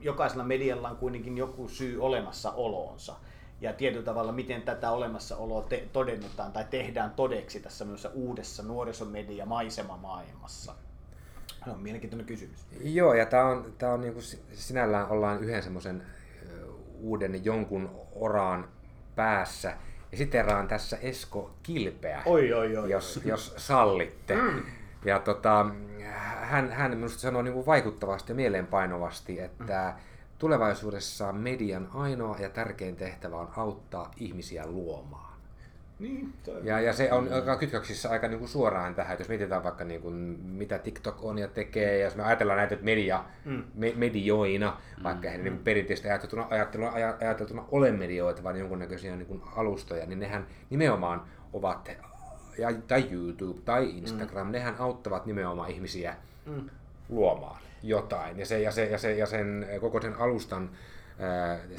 jokaisella 0.00 0.44
medialla 0.44 0.88
on 0.88 0.96
kuitenkin 0.96 1.38
joku 1.38 1.68
syy 1.68 2.02
olemassaoloonsa. 2.02 3.14
Ja 3.60 3.72
tietyllä 3.72 4.04
tavalla, 4.04 4.32
miten 4.32 4.62
tätä 4.62 4.90
olemassaoloa 4.90 5.62
te- 5.62 5.88
todennetaan 5.92 6.52
tai 6.52 6.64
tehdään 6.70 7.10
todeksi 7.10 7.60
tässä 7.60 7.84
uudessa 8.14 8.62
nuorisomedia 8.62 9.46
maailmassa. 9.96 10.74
Se 11.64 11.70
on 11.70 11.80
mielenkiintoinen 11.80 12.26
kysymys. 12.26 12.66
Joo, 12.80 13.14
ja 13.14 13.26
tämä 13.26 13.44
on, 13.44 13.74
tää 13.78 13.92
on 13.92 14.00
niinku 14.00 14.20
sinällään 14.52 15.08
ollaan 15.08 15.40
yhden 15.40 15.62
semmoisen 15.62 16.02
uuden 17.00 17.44
jonkun 17.44 17.90
oraan 18.12 18.68
päässä. 19.16 19.76
Ja 20.12 20.18
siteraan 20.18 20.68
tässä 20.68 20.96
Esko 20.96 21.50
Kilpeä, 21.62 22.22
oi, 22.26 22.52
oi, 22.52 22.76
oi, 22.76 22.90
jos, 22.90 23.20
jos 23.24 23.54
sallitte. 23.56 24.34
Mm. 24.34 24.62
Ja 25.04 25.18
tota, 25.18 25.66
hän, 26.40 26.72
hän 26.72 26.90
minusta 26.90 27.18
sanoi 27.18 27.42
niin 27.42 27.54
kuin 27.54 27.66
vaikuttavasti 27.66 28.32
ja 28.32 28.36
mieleenpainovasti, 28.36 29.40
että 29.40 29.94
mm. 29.96 30.02
tulevaisuudessa 30.38 31.32
median 31.32 31.88
ainoa 31.94 32.36
ja 32.38 32.50
tärkein 32.50 32.96
tehtävä 32.96 33.36
on 33.36 33.48
auttaa 33.56 34.10
ihmisiä 34.16 34.66
luomaan. 34.66 35.27
Niin, 35.98 36.32
ja, 36.62 36.80
ja 36.80 36.92
se 36.92 37.12
on 37.12 37.32
aika 37.32 37.56
kytköksissä 37.56 38.10
aika 38.10 38.28
niin 38.28 38.38
kuin 38.38 38.48
suoraan 38.48 38.94
tähän, 38.94 39.12
että 39.12 39.20
jos 39.20 39.28
mietitään 39.28 39.64
vaikka 39.64 39.84
niin 39.84 40.02
kuin, 40.02 40.14
mitä 40.42 40.78
TikTok 40.78 41.24
on 41.24 41.38
ja 41.38 41.48
tekee, 41.48 41.98
ja 41.98 42.04
jos 42.04 42.16
me 42.16 42.22
ajatellaan 42.22 42.56
näitä 42.56 42.76
media, 42.82 43.24
mm. 43.44 43.64
me, 43.74 43.92
medioina, 43.96 44.76
vaikka 45.02 45.28
mm. 45.28 45.32
he 45.32 45.38
niin 45.38 45.58
perinteisesti 45.58 46.08
ajateltuna, 46.08 46.46
ajateltuna, 46.50 46.92
ajateltuna 47.20 47.64
ole 47.70 47.92
medioita, 47.92 48.42
vaan 48.42 48.58
jonkunnäköisiä 48.58 49.16
niin 49.16 49.26
kuin 49.26 49.42
alustoja, 49.56 50.06
niin 50.06 50.20
nehän 50.20 50.46
nimenomaan 50.70 51.22
ovat 51.52 51.90
ja, 52.58 52.68
tai 52.88 53.08
YouTube 53.10 53.60
tai 53.64 53.90
Instagram, 53.90 54.46
mm. 54.46 54.52
nehän 54.52 54.74
auttavat 54.78 55.26
nimenomaan 55.26 55.70
ihmisiä 55.70 56.16
mm. 56.46 56.70
luomaan 57.08 57.60
jotain. 57.82 58.38
Ja, 58.38 58.46
se, 58.46 58.60
ja, 58.60 58.70
se, 58.70 58.84
ja, 58.84 58.98
se, 58.98 59.14
ja 59.14 59.26
sen 59.26 59.66
koko 59.80 60.00
sen 60.00 60.14
alustan 60.14 60.70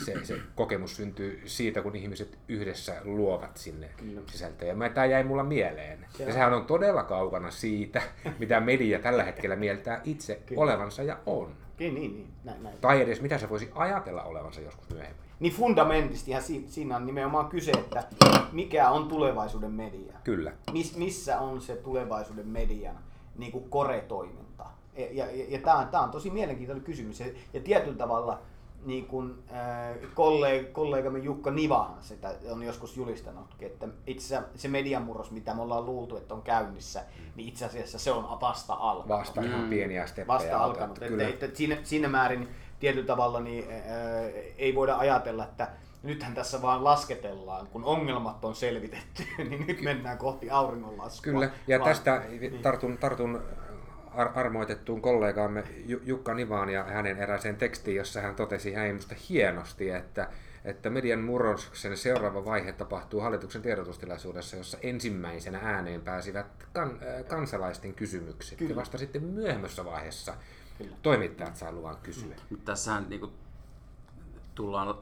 se, 0.06 0.26
se 0.26 0.36
kokemus 0.56 0.96
syntyy 0.96 1.42
siitä, 1.46 1.82
kun 1.82 1.96
ihmiset 1.96 2.38
yhdessä 2.48 2.96
luovat 3.04 3.58
sinne 3.58 3.90
sisältöä. 4.28 4.68
Ja 4.68 4.76
mä- 4.76 4.90
tämä 4.90 5.06
jäi 5.06 5.24
mulla 5.24 5.44
mieleen. 5.44 6.06
Ja 6.20 6.34
sehän 6.34 6.54
on 6.54 6.66
todella 6.66 7.04
kaukana 7.04 7.52
siitä, 7.52 8.02
mitä 8.40 8.60
media 8.60 9.00
tällä 9.00 9.24
hetkellä 9.24 9.56
mieltää 9.56 10.02
itse 10.04 10.42
olevansa 10.56 11.04
ja 11.04 11.18
on. 11.26 11.52
Niin, 11.80 11.96
niin, 11.96 12.14
niin. 12.16 12.28
Näin, 12.44 12.64
näin. 12.64 12.78
Tai 12.82 13.02
edes 13.02 13.22
mitä 13.22 13.38
se 13.38 13.50
voisi 13.50 13.72
ajatella 13.76 14.24
olevansa 14.24 14.62
joskus 14.62 14.90
myöhemmin. 14.90 15.22
Niin 15.40 15.54
fundamenttistihan 15.54 16.42
si- 16.44 16.66
siinä 16.68 16.96
on 16.96 17.06
nimenomaan 17.06 17.48
kyse, 17.50 17.72
että 17.72 18.04
mikä 18.52 18.90
on 18.90 19.08
tulevaisuuden 19.08 19.72
media. 19.72 20.14
Kyllä. 20.24 20.52
Mis, 20.72 20.98
missä 20.98 21.40
on 21.40 21.62
se 21.62 21.76
tulevaisuuden 21.76 22.48
median 22.48 22.96
niin 23.38 23.52
kuin 23.52 23.70
core-toiminta? 23.70 24.66
Ja, 24.98 25.06
ja, 25.12 25.26
ja 25.50 25.60
tämä 25.62 25.78
on, 25.78 25.88
tää 25.88 26.02
on 26.02 26.12
tosi 26.12 26.30
mielenkiintoinen 26.30 26.86
kysymys. 26.86 27.20
Ja, 27.20 27.26
ja 27.54 27.60
tietyllä 27.60 27.98
tavalla 27.98 28.42
niin 28.86 29.06
kuin, 29.06 29.44
äh, 29.54 29.96
kollega, 30.14 30.68
kollegamme 30.72 31.20
Jukka 31.20 31.52
Nivahan 31.52 32.04
sitä 32.04 32.34
on 32.52 32.64
joskus 32.64 32.98
julistanutkin, 32.98 33.68
että 33.68 33.88
itse 34.08 34.38
asiassa 34.38 34.58
se 34.62 34.68
mediamurros, 34.68 35.32
mitä 35.32 35.54
me 35.54 35.62
ollaan 35.62 35.86
luultu, 35.86 36.18
että 36.18 36.34
on 36.34 36.42
käynnissä, 36.42 37.04
niin 37.36 37.50
itse 37.50 37.66
asiassa 37.66 38.00
se 38.00 38.12
on 38.12 38.42
vasta 38.42 38.74
alkanut 38.74 39.20
Vasta 39.20 39.42
ihan 39.42 39.70
pieniä 39.70 40.06
steppejä. 40.08 40.28
vasta 40.28 40.58
alkanut. 40.58 40.98
Että, 40.98 41.08
Kyllä. 41.08 41.28
että 41.28 41.48
siinä, 41.54 41.78
siinä 41.84 42.08
määrin 42.08 42.48
tietyllä 42.80 43.08
tavalla 43.08 43.40
niin, 43.40 43.72
ää, 43.72 43.80
ei 44.58 44.76
voida 44.76 44.98
ajatella, 44.98 45.44
että 45.44 45.68
nythän 46.04 46.34
tässä 46.34 46.62
vaan 46.62 46.84
lasketellaan, 46.84 47.68
kun 47.68 47.84
ongelmat 47.84 48.46
on 48.46 48.56
selvitetty, 48.56 49.24
niin 49.50 49.68
nyt 49.68 49.82
mennään 49.82 50.18
kohti 50.18 50.50
auringonlaskua. 50.50 51.34
Kyllä, 51.34 51.50
ja 51.68 51.80
Vaan- 51.80 51.90
tästä 51.90 52.22
tartun, 52.62 52.98
tartun 52.98 53.42
ar- 54.14 54.40
armoitettuun 54.40 55.02
kollegaamme 55.02 55.64
Ju- 55.86 56.02
Jukka 56.04 56.34
Nivaan 56.34 56.70
ja 56.70 56.84
hänen 56.84 57.18
erääseen 57.18 57.56
tekstiin, 57.56 57.98
jossa 57.98 58.22
hän 58.22 58.36
totesi 58.36 58.74
hän 58.74 58.88
minusta 58.88 59.16
hienosti, 59.30 59.90
että, 59.90 60.30
että 60.66 60.90
median 60.90 61.20
murroksen 61.20 61.98
seuraava 61.98 62.46
vaihe 62.46 62.74
tapahtuu 62.74 63.22
hallituksen 63.22 63.62
tiedotustilaisuudessa, 63.62 64.56
jossa 64.56 64.78
ensimmäisenä 64.82 65.60
ääneen 65.64 66.02
pääsivät 66.02 66.48
kan, 66.74 66.88
äh, 66.90 67.26
kansalaisten 67.28 67.94
kysymykset. 67.94 68.58
Kyllä. 68.58 68.72
Ja 68.72 68.76
vasta 68.76 68.98
sitten 68.98 69.24
myöhemmässä 69.24 69.86
vaiheessa 69.86 70.34
toimittajat 71.02 71.56
saa 71.56 71.72
luvan 71.72 71.98
kysyä. 72.04 72.36
Mutta 72.50 72.66
tässähän 72.66 73.06
niinku 73.10 73.32
tullaan 74.56 74.96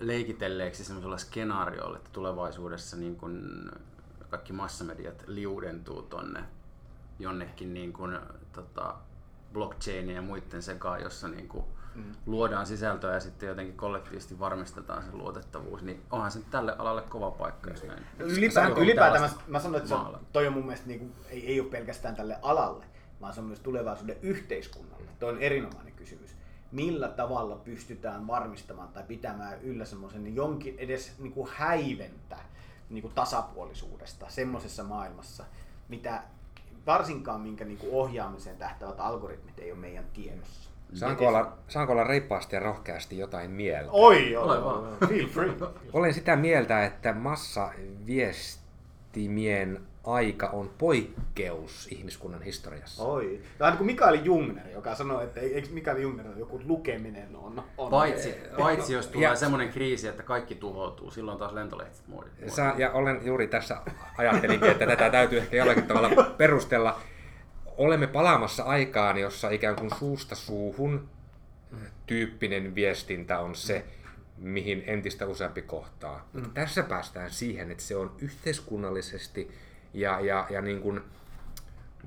leikitelleeksi 0.00 0.84
semmoisella 0.84 1.18
skenaariolla, 1.18 1.96
että 1.96 2.10
tulevaisuudessa 2.12 2.96
niin 2.96 3.16
kun 3.16 3.70
kaikki 4.30 4.52
massamediat 4.52 5.24
liudentuu 5.26 6.02
tonne 6.02 6.40
jonnekin 7.22 7.74
niin 7.74 7.92
kun, 7.92 8.20
tota, 8.52 8.94
blockchainin 9.52 10.14
ja 10.14 10.22
muiden 10.22 10.62
sekaan, 10.62 11.02
jossa 11.02 11.28
niin 11.28 11.48
kun 11.48 11.64
mm. 11.94 12.14
luodaan 12.26 12.66
sisältöä 12.66 13.14
ja 13.14 13.20
sitten 13.20 13.48
jotenkin 13.48 13.76
kollektiivisesti 13.76 14.38
varmistetaan 14.38 15.02
sen 15.02 15.18
luotettavuus, 15.18 15.82
niin 15.82 16.02
onhan 16.10 16.30
se 16.30 16.40
tälle 16.50 16.74
alalle 16.78 17.02
kova 17.02 17.30
paikka, 17.30 17.70
jos 17.70 17.82
näin. 17.82 18.06
Ylipäätään, 18.18 18.78
ylipäätään 18.78 19.22
mä, 19.22 19.30
mä 19.46 19.60
sanon, 19.60 19.76
että 19.76 19.88
se 19.88 19.94
on, 19.94 20.00
maalle. 20.00 20.18
toi 20.32 20.46
on 20.46 20.52
mun 20.52 20.66
mielestä 20.66 20.86
niin 20.86 20.98
kuin, 20.98 21.12
ei, 21.28 21.46
ei 21.46 21.60
ole 21.60 21.68
pelkästään 21.68 22.16
tälle 22.16 22.38
alalle, 22.42 22.84
vaan 23.20 23.34
se 23.34 23.40
on 23.40 23.46
myös 23.46 23.60
tulevaisuuden 23.60 24.16
yhteiskunnalle. 24.22 25.10
Toi 25.18 25.32
on 25.32 25.42
erinomainen 25.42 25.92
kysymys. 25.92 26.36
Millä 26.72 27.08
tavalla 27.08 27.56
pystytään 27.56 28.26
varmistamaan 28.26 28.88
tai 28.88 29.02
pitämään 29.02 29.62
yllä 29.62 29.84
semmoisen 29.84 30.34
jonkin 30.34 30.74
edes 30.78 31.18
niin 31.18 31.32
kuin 31.32 31.50
häiventä 31.54 32.36
niin 32.90 33.02
kuin 33.02 33.14
tasapuolisuudesta 33.14 34.26
semmoisessa 34.28 34.84
maailmassa, 34.84 35.44
mitä 35.88 36.22
varsinkaan 36.92 37.40
minkä 37.40 37.64
niin 37.64 37.78
kuin 37.78 37.92
ohjaamiseen 37.92 38.56
tähtävät 38.56 39.00
algoritmit 39.00 39.58
ei 39.58 39.72
ole 39.72 39.80
meidän 39.80 40.04
tiedossa. 40.12 40.70
Saanko 40.94 41.28
olla, 41.28 41.52
saanko 41.68 41.92
olla 41.92 42.04
reippaasti 42.04 42.56
ja 42.56 42.60
rohkeasti 42.60 43.18
jotain 43.18 43.50
mieltä? 43.50 43.90
Oi, 43.92 44.36
Ole 44.36 44.58
oi, 44.58 44.64
vaan. 44.64 44.96
feel 45.08 45.26
free. 45.28 45.54
Olen 45.92 46.14
sitä 46.14 46.36
mieltä, 46.36 46.84
että 46.84 47.12
massaviestimien 47.12 49.80
aika 50.04 50.46
on 50.46 50.70
poikkeus 50.78 51.88
ihmiskunnan 51.90 52.42
historiassa. 52.42 53.02
Oi. 53.02 53.40
Vähän 53.60 53.72
niin 53.72 53.78
kuin 53.78 53.86
Mikael 53.86 54.24
Jungner, 54.24 54.68
joka 54.68 54.94
sanoi, 54.94 55.24
että 55.24 55.40
eikö 55.40 55.68
Mikael 55.70 55.96
Jungner 55.96 56.26
joku 56.36 56.60
lukeminen 56.64 57.36
on... 57.36 57.64
on 57.78 57.90
Paitsi, 57.90 58.34
paitsi 58.58 58.92
jos 58.92 59.06
tulee 59.06 59.28
Ja- 59.28 59.36
semmoinen 59.36 59.68
kriisi, 59.68 60.08
että 60.08 60.22
kaikki 60.22 60.54
tuhoutuu, 60.54 61.10
silloin 61.10 61.38
taas 61.38 61.52
lentolehdet 61.52 62.02
muodit. 62.06 62.32
Ja 62.76 62.92
olen 62.92 63.20
juuri 63.24 63.46
tässä 63.46 63.76
ajattelinkin, 64.18 64.70
että 64.70 64.86
tätä 64.86 65.10
täytyy 65.10 65.38
ehkä 65.38 65.56
jollakin 65.56 65.86
tavalla 65.86 66.24
perustella. 66.38 67.00
Olemme 67.76 68.06
palaamassa 68.06 68.62
aikaan, 68.62 69.18
jossa 69.18 69.50
ikään 69.50 69.76
kuin 69.76 69.90
suusta 69.98 70.34
suuhun 70.34 71.08
tyyppinen 72.06 72.74
viestintä 72.74 73.38
on 73.38 73.54
se, 73.54 73.84
mihin 74.36 74.84
entistä 74.86 75.26
useampi 75.26 75.62
kohtaa. 75.62 76.28
Mm. 76.32 76.50
Tässä 76.54 76.82
päästään 76.82 77.30
siihen, 77.30 77.70
että 77.70 77.82
se 77.82 77.96
on 77.96 78.12
yhteiskunnallisesti 78.18 79.50
ja, 79.94 80.20
ja, 80.20 80.46
ja 80.50 80.60
niin 80.60 80.80
kuin 80.80 81.00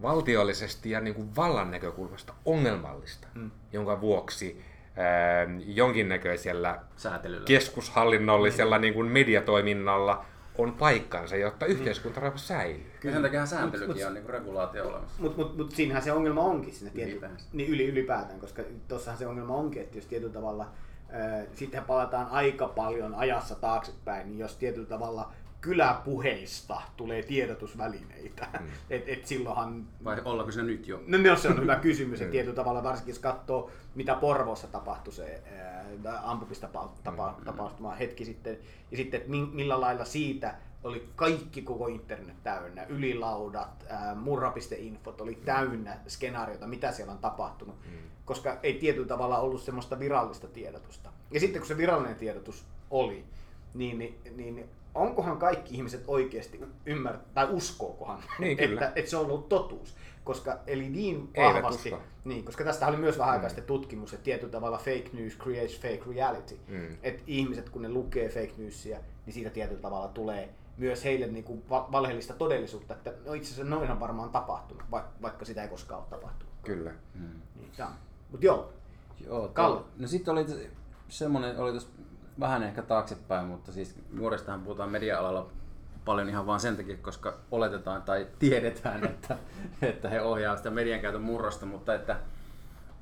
valtiollisesti 0.02 0.90
ja 0.90 1.00
niin 1.00 1.16
kuin 1.16 1.36
vallan 1.36 1.72
näkökulmasta 1.72 2.34
ongelmallista, 2.46 3.28
mm. 3.36 3.52
jonka 3.74 4.02
vuoksi 4.02 4.62
ää, 4.96 5.48
jonkinnäköisellä 5.66 6.80
Säätelyllä. 6.96 7.46
keskushallinnollisella 7.46 8.78
niin 8.78 8.94
kuin 8.94 9.12
mediatoiminnalla 9.12 10.26
on 10.58 10.74
paikkansa, 10.74 11.36
jotta 11.36 11.66
yhteiskuntarauha 11.66 12.38
säilyy. 12.38 12.92
Ja 13.04 13.12
sen 13.12 13.22
takia 13.22 13.46
sääntelykin 13.46 14.08
on 14.08 14.14
niin 14.14 14.30
regulaatio 14.30 14.88
olemassa. 14.88 15.22
Mutta 15.22 15.38
mut, 15.38 15.58
mut 15.58 15.72
siinähän 15.72 16.04
se 16.04 16.12
ongelma 16.12 16.42
onkin 16.42 16.74
siinä 16.74 16.94
tiety, 16.94 17.12
Ylipäänsä. 17.12 17.46
niin 17.54 17.70
yli, 17.70 17.86
ylipäätään, 17.88 18.40
koska 18.40 18.64
tuossahan 18.88 19.18
se 19.18 19.28
ongelma 19.28 19.56
onkin, 19.56 19.82
että 19.82 19.98
jos 19.98 20.06
tietyllä 20.06 20.34
tavalla, 20.34 20.68
ää, 21.10 21.44
sittenhän 21.56 21.88
palataan 21.88 22.28
aika 22.28 22.68
paljon 22.68 23.16
ajassa 23.16 23.56
taaksepäin, 23.56 24.28
niin 24.28 24.40
jos 24.40 24.56
tietyllä 24.58 24.88
tavalla 24.88 25.32
kyläpuheista 25.64 26.82
tulee 26.98 27.24
tiedotusvälineitä, 27.24 28.48
mm. 28.60 28.68
että 28.90 29.12
et 29.12 29.28
silloinhan 29.28 29.86
Vai 30.04 30.22
ollaanko 30.26 30.52
se 30.52 30.64
nyt 30.64 30.88
jo? 30.88 31.02
No, 31.08 31.18
no 31.18 31.36
se 31.36 31.48
on 31.48 31.62
hyvä 31.62 31.76
kysymys, 31.76 32.20
ja 32.20 32.30
tietyllä 32.30 32.56
tavalla 32.56 32.84
varsinkin 32.84 33.12
jos 33.12 33.20
katsoo, 33.20 33.72
mitä 33.96 34.16
Porvoossa 34.16 34.68
tapahtui 34.68 35.14
se 35.14 35.44
ää, 36.06 36.22
ampumistapahtumaa 36.24 37.96
hetki 37.96 38.26
sitten, 38.26 38.58
ja 38.92 38.98
sitten, 38.98 39.18
että 39.18 39.32
mi- 39.32 39.50
millä 39.54 39.82
lailla 39.82 40.06
siitä 40.06 40.56
oli 40.84 41.10
kaikki 41.16 41.62
koko 41.62 41.88
internet 41.88 42.44
täynnä, 42.44 42.84
ylilaudat, 42.84 43.86
ää, 43.90 44.16
murra.infot 44.16 45.22
oli 45.22 45.36
täynnä 45.36 45.98
skenaariota, 46.08 46.68
mitä 46.68 46.92
siellä 46.92 47.14
on 47.14 47.20
tapahtunut, 47.20 47.76
koska 48.26 48.60
ei 48.64 48.74
tietyllä 48.74 49.08
tavalla 49.08 49.38
ollut 49.38 49.62
semmoista 49.62 50.00
virallista 50.00 50.48
tiedotusta. 50.48 51.10
Ja 51.32 51.40
sitten 51.40 51.62
kun 51.62 51.68
se 51.68 51.78
virallinen 51.78 52.16
tiedotus 52.16 52.66
oli, 52.92 53.24
niin, 53.74 53.98
niin, 53.98 54.16
niin 54.36 54.70
onkohan 54.96 55.38
kaikki 55.38 55.76
ihmiset 55.76 56.04
oikeasti 56.08 56.62
ymmärtää, 56.86 57.26
tai 57.34 57.48
uskookohan, 57.52 58.24
Niin, 58.40 58.58
kyllä. 58.58 58.74
että, 58.74 59.00
että 59.00 59.12
se 59.12 59.18
on 59.18 59.26
ollut 59.26 59.50
totuus. 59.50 59.96
Koska, 60.24 60.60
eli 60.68 60.90
niin 60.90 61.30
vahvasti, 61.38 61.94
niin, 62.24 62.46
koska 62.46 62.64
tästä 62.64 62.88
oli 62.88 62.98
myös 62.98 63.18
vähän 63.18 63.34
aikaa 63.34 63.50
sitten 63.50 63.66
tutkimus, 63.66 64.14
että 64.14 64.24
tietyllä 64.24 64.52
tavalla 64.52 64.78
fake 64.78 65.10
news 65.14 65.38
creates 65.38 65.80
fake 65.80 66.02
reality. 66.16 66.60
Mm. 66.68 66.98
Että 67.04 67.24
ihmiset, 67.28 67.70
kun 67.70 67.82
ne 67.82 67.90
lukee 67.90 68.30
fake 68.30 68.54
newsia, 68.58 69.00
niin 69.26 69.34
siitä 69.34 69.50
tietyllä 69.50 69.82
tavalla 69.82 70.08
tulee 70.08 70.50
myös 70.78 71.04
heille 71.04 71.28
niin 71.28 71.44
kuin 71.44 71.64
va- 71.70 71.88
valheellista 71.92 72.34
todellisuutta, 72.34 72.94
että 72.94 73.14
no 73.26 73.34
itse 73.34 73.54
asiassa 73.54 73.76
noin 73.76 73.92
on 73.92 74.00
varmaan 74.00 74.30
tapahtunut, 74.30 74.84
vaikka, 75.22 75.46
sitä 75.46 75.62
ei 75.64 75.68
koskaan 75.70 76.00
ole 76.02 76.10
tapahtunut. 76.10 76.54
Kyllä. 76.64 76.92
Niin, 77.16 77.72
tämä 77.78 77.90
on. 77.90 77.96
Mut 78.32 78.44
joo, 78.44 78.74
Joo, 79.26 79.48
Kalle. 79.48 79.82
No 79.98 80.08
sitten 80.08 80.32
oli 80.32 80.46
semmoinen, 81.10 81.58
oli 81.58 81.72
tuossa 81.72 81.90
vähän 82.40 82.64
ehkä 82.64 82.82
taaksepäin, 82.82 83.48
mutta 83.48 83.72
siis 83.72 83.96
nuoristahan 84.12 84.62
puhutaan 84.62 84.90
media-alalla 84.90 85.50
paljon 86.06 86.30
ihan 86.30 86.46
vaan 86.46 86.60
sen 86.60 86.78
takia, 86.78 86.98
koska 86.98 87.38
oletetaan 87.52 88.02
tai 88.02 88.28
tiedetään, 88.40 89.04
että, 89.12 89.38
että 89.82 90.10
he 90.10 90.22
ohjaavat 90.22 90.58
sitä 90.58 90.70
median 90.70 91.00
käytön 91.00 91.22
murrosta, 91.22 91.66
mutta 91.66 91.96
että 91.96 92.18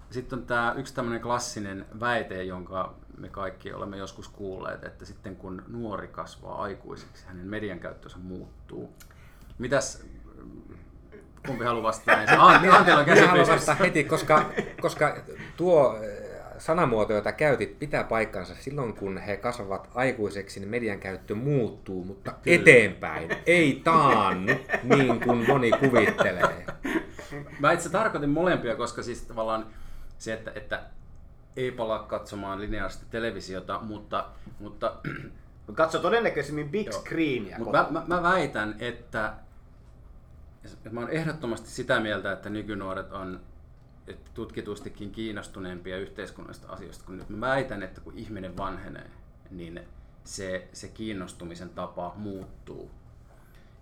sitten 0.09 0.39
on 0.39 0.45
tämä 0.45 0.73
yksi 0.77 0.95
tämmöinen 0.95 1.21
klassinen 1.21 1.85
väite, 1.99 2.43
jonka 2.43 2.93
me 3.17 3.29
kaikki 3.29 3.73
olemme 3.73 3.97
joskus 3.97 4.27
kuulleet, 4.27 4.83
että 4.83 5.05
sitten 5.05 5.35
kun 5.35 5.63
nuori 5.67 6.07
kasvaa 6.07 6.61
aikuiseksi, 6.61 7.25
hänen 7.27 7.47
median 7.47 7.79
käyttönsä 7.79 8.17
muuttuu. 8.17 8.93
Mitäs, 9.57 10.05
kumpi 11.47 11.65
haluaa 11.65 11.83
vastata? 11.83 12.11
Antti, 12.37 12.67
Antilla 12.67 12.99
on 12.99 13.05
käsi 13.05 13.25
haluan 13.25 13.47
vastata 13.47 13.75
heti, 13.75 14.03
koska, 14.03 14.45
koska 14.81 15.17
tuo 15.57 15.97
sanamuoto, 16.61 17.13
jota 17.13 17.31
käytit, 17.31 17.79
pitää 17.79 18.03
paikkansa 18.03 18.55
silloin, 18.55 18.93
kun 18.93 19.17
he 19.17 19.37
kasvavat 19.37 19.89
aikuiseksi, 19.95 20.59
niin 20.59 20.69
median 20.69 20.99
käyttö 20.99 21.35
muuttuu, 21.35 22.03
mutta 22.03 22.33
eteenpäin, 22.45 23.29
ei 23.45 23.81
taannu, 23.83 24.53
niin 24.83 25.19
kuin 25.19 25.47
moni 25.47 25.71
kuvittelee. 25.71 26.65
Mä 27.59 27.71
itse 27.71 27.89
tarkoitin 27.89 28.29
molempia, 28.29 28.75
koska 28.75 29.03
siis 29.03 29.21
tavallaan 29.21 29.65
se, 30.17 30.33
että, 30.33 30.51
että 30.55 30.83
ei 31.57 31.71
palaa 31.71 32.03
katsomaan 32.03 32.61
lineaarista 32.61 33.05
televisiota, 33.11 33.79
mutta, 33.83 34.25
mutta, 34.59 34.95
Mut 35.67 35.77
katso 35.77 35.99
todennäköisemmin 35.99 36.69
big 36.69 36.87
Joo. 36.87 37.01
screenia. 37.01 37.57
mutta 37.59 37.87
mä, 37.91 37.99
mä, 37.99 38.03
mä, 38.07 38.23
väitän, 38.23 38.75
että, 38.79 39.33
että 40.63 40.89
mä 40.89 40.99
oon 40.99 41.09
ehdottomasti 41.09 41.69
sitä 41.69 41.99
mieltä, 41.99 42.31
että 42.31 42.49
nykynuoret 42.49 43.11
on 43.11 43.39
että 44.11 44.31
tutkitustikin 44.33 45.11
kiinnostuneempia 45.11 45.97
yhteiskunnallisista 45.97 46.73
asioista 46.73 47.05
kuin 47.05 47.17
nyt. 47.17 47.29
Mä 47.29 47.47
väitän, 47.47 47.83
että 47.83 48.01
kun 48.01 48.17
ihminen 48.17 48.57
vanhenee, 48.57 49.09
niin 49.51 49.81
se, 50.23 50.67
se 50.73 50.87
kiinnostumisen 50.87 51.69
tapa 51.69 52.13
muuttuu. 52.15 52.91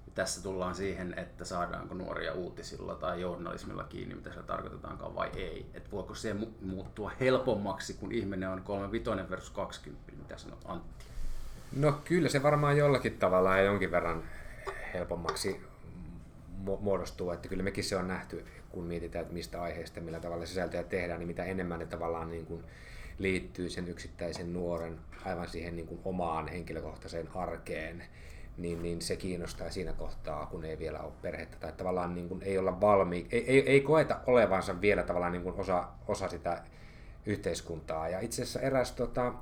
Ja 0.08 0.12
tässä 0.15 0.44
tullaan 0.44 0.76
siihen, 0.76 1.20
että 1.20 1.46
saadaanko 1.46 1.94
nuoria 1.94 2.34
uutisilla 2.34 2.96
tai 2.96 3.22
journalismilla 3.22 3.84
kiinni, 3.84 4.15
mitä 4.15 4.34
se 4.34 4.44
tarkoitetaankaan 4.44 5.15
vai 5.15 5.30
ei. 5.36 5.65
Että 5.74 5.92
voiko 5.92 6.15
se 6.15 6.34
mu- 6.34 6.65
muuttua 6.65 7.12
helpommaksi, 7.20 7.94
kun 7.94 8.12
ihminen 8.12 8.50
on 8.50 8.62
35 8.62 9.30
versus 9.30 9.50
20, 9.50 10.12
mitä 10.18 10.38
sanot 10.38 10.60
Antti? 10.65 11.06
No 11.76 11.92
kyllä 12.06 12.30
se 12.30 12.44
varmaan 12.44 12.78
jollakin 12.78 13.18
tavalla 13.18 13.58
ja 13.58 13.63
jonkin 13.63 13.92
verran 13.92 14.24
helpommaksi 14.94 15.62
muodostuu, 16.80 17.32
että 17.32 17.48
kyllä 17.48 17.63
mekin 17.63 17.84
se 17.84 17.96
on 17.96 18.08
nähty, 18.08 18.46
kun 18.69 18.84
mietitään, 18.84 19.21
että 19.21 19.34
mistä 19.34 19.62
aiheesta, 19.62 20.01
millä 20.01 20.19
tavalla 20.19 20.45
sisältöjä 20.45 20.84
tehdään, 20.84 21.19
niin 21.19 21.27
mitä 21.27 21.43
enemmän 21.43 21.79
ne 21.79 21.86
tavallaan 21.86 22.32
niin 22.32 22.45
kuin 22.45 22.63
liittyy 23.17 23.69
sen 23.69 23.88
yksittäisen 23.88 24.53
nuoren 24.53 24.99
aivan 25.25 25.47
siihen 25.47 25.75
niin 25.75 25.88
kuin 25.88 26.01
omaan 26.05 26.47
henkilökohtaiseen 26.47 27.29
arkeen, 27.36 28.03
niin, 28.58 28.84
niin 28.84 29.01
se 29.01 29.15
kiinnostaa 29.15 29.69
siinä 29.69 29.93
kohtaa, 29.93 30.45
kun 30.45 30.65
ei 30.65 30.79
vielä 30.79 30.99
ole 30.99 31.13
perhettä 31.21 31.58
tai 31.60 31.71
tavallaan 31.71 32.15
niin 32.15 32.29
kuin 32.29 32.41
ei 32.43 32.58
olla 32.58 32.82
valmi, 32.82 33.27
ei, 33.32 33.45
ei, 33.47 33.69
ei 33.69 33.82
koeta 33.82 34.19
olevansa 34.27 34.82
vielä 34.82 35.03
tavallaan 35.03 35.32
niin 35.32 35.43
kuin 35.43 35.55
osa, 35.55 35.88
osa 36.08 36.27
sitä 36.27 36.63
yhteiskuntaa. 37.25 38.10
Ja 38.10 38.19
itse 38.19 38.41
asiassa 38.41 38.60
eräs 38.60 38.91
tota, 38.91 39.34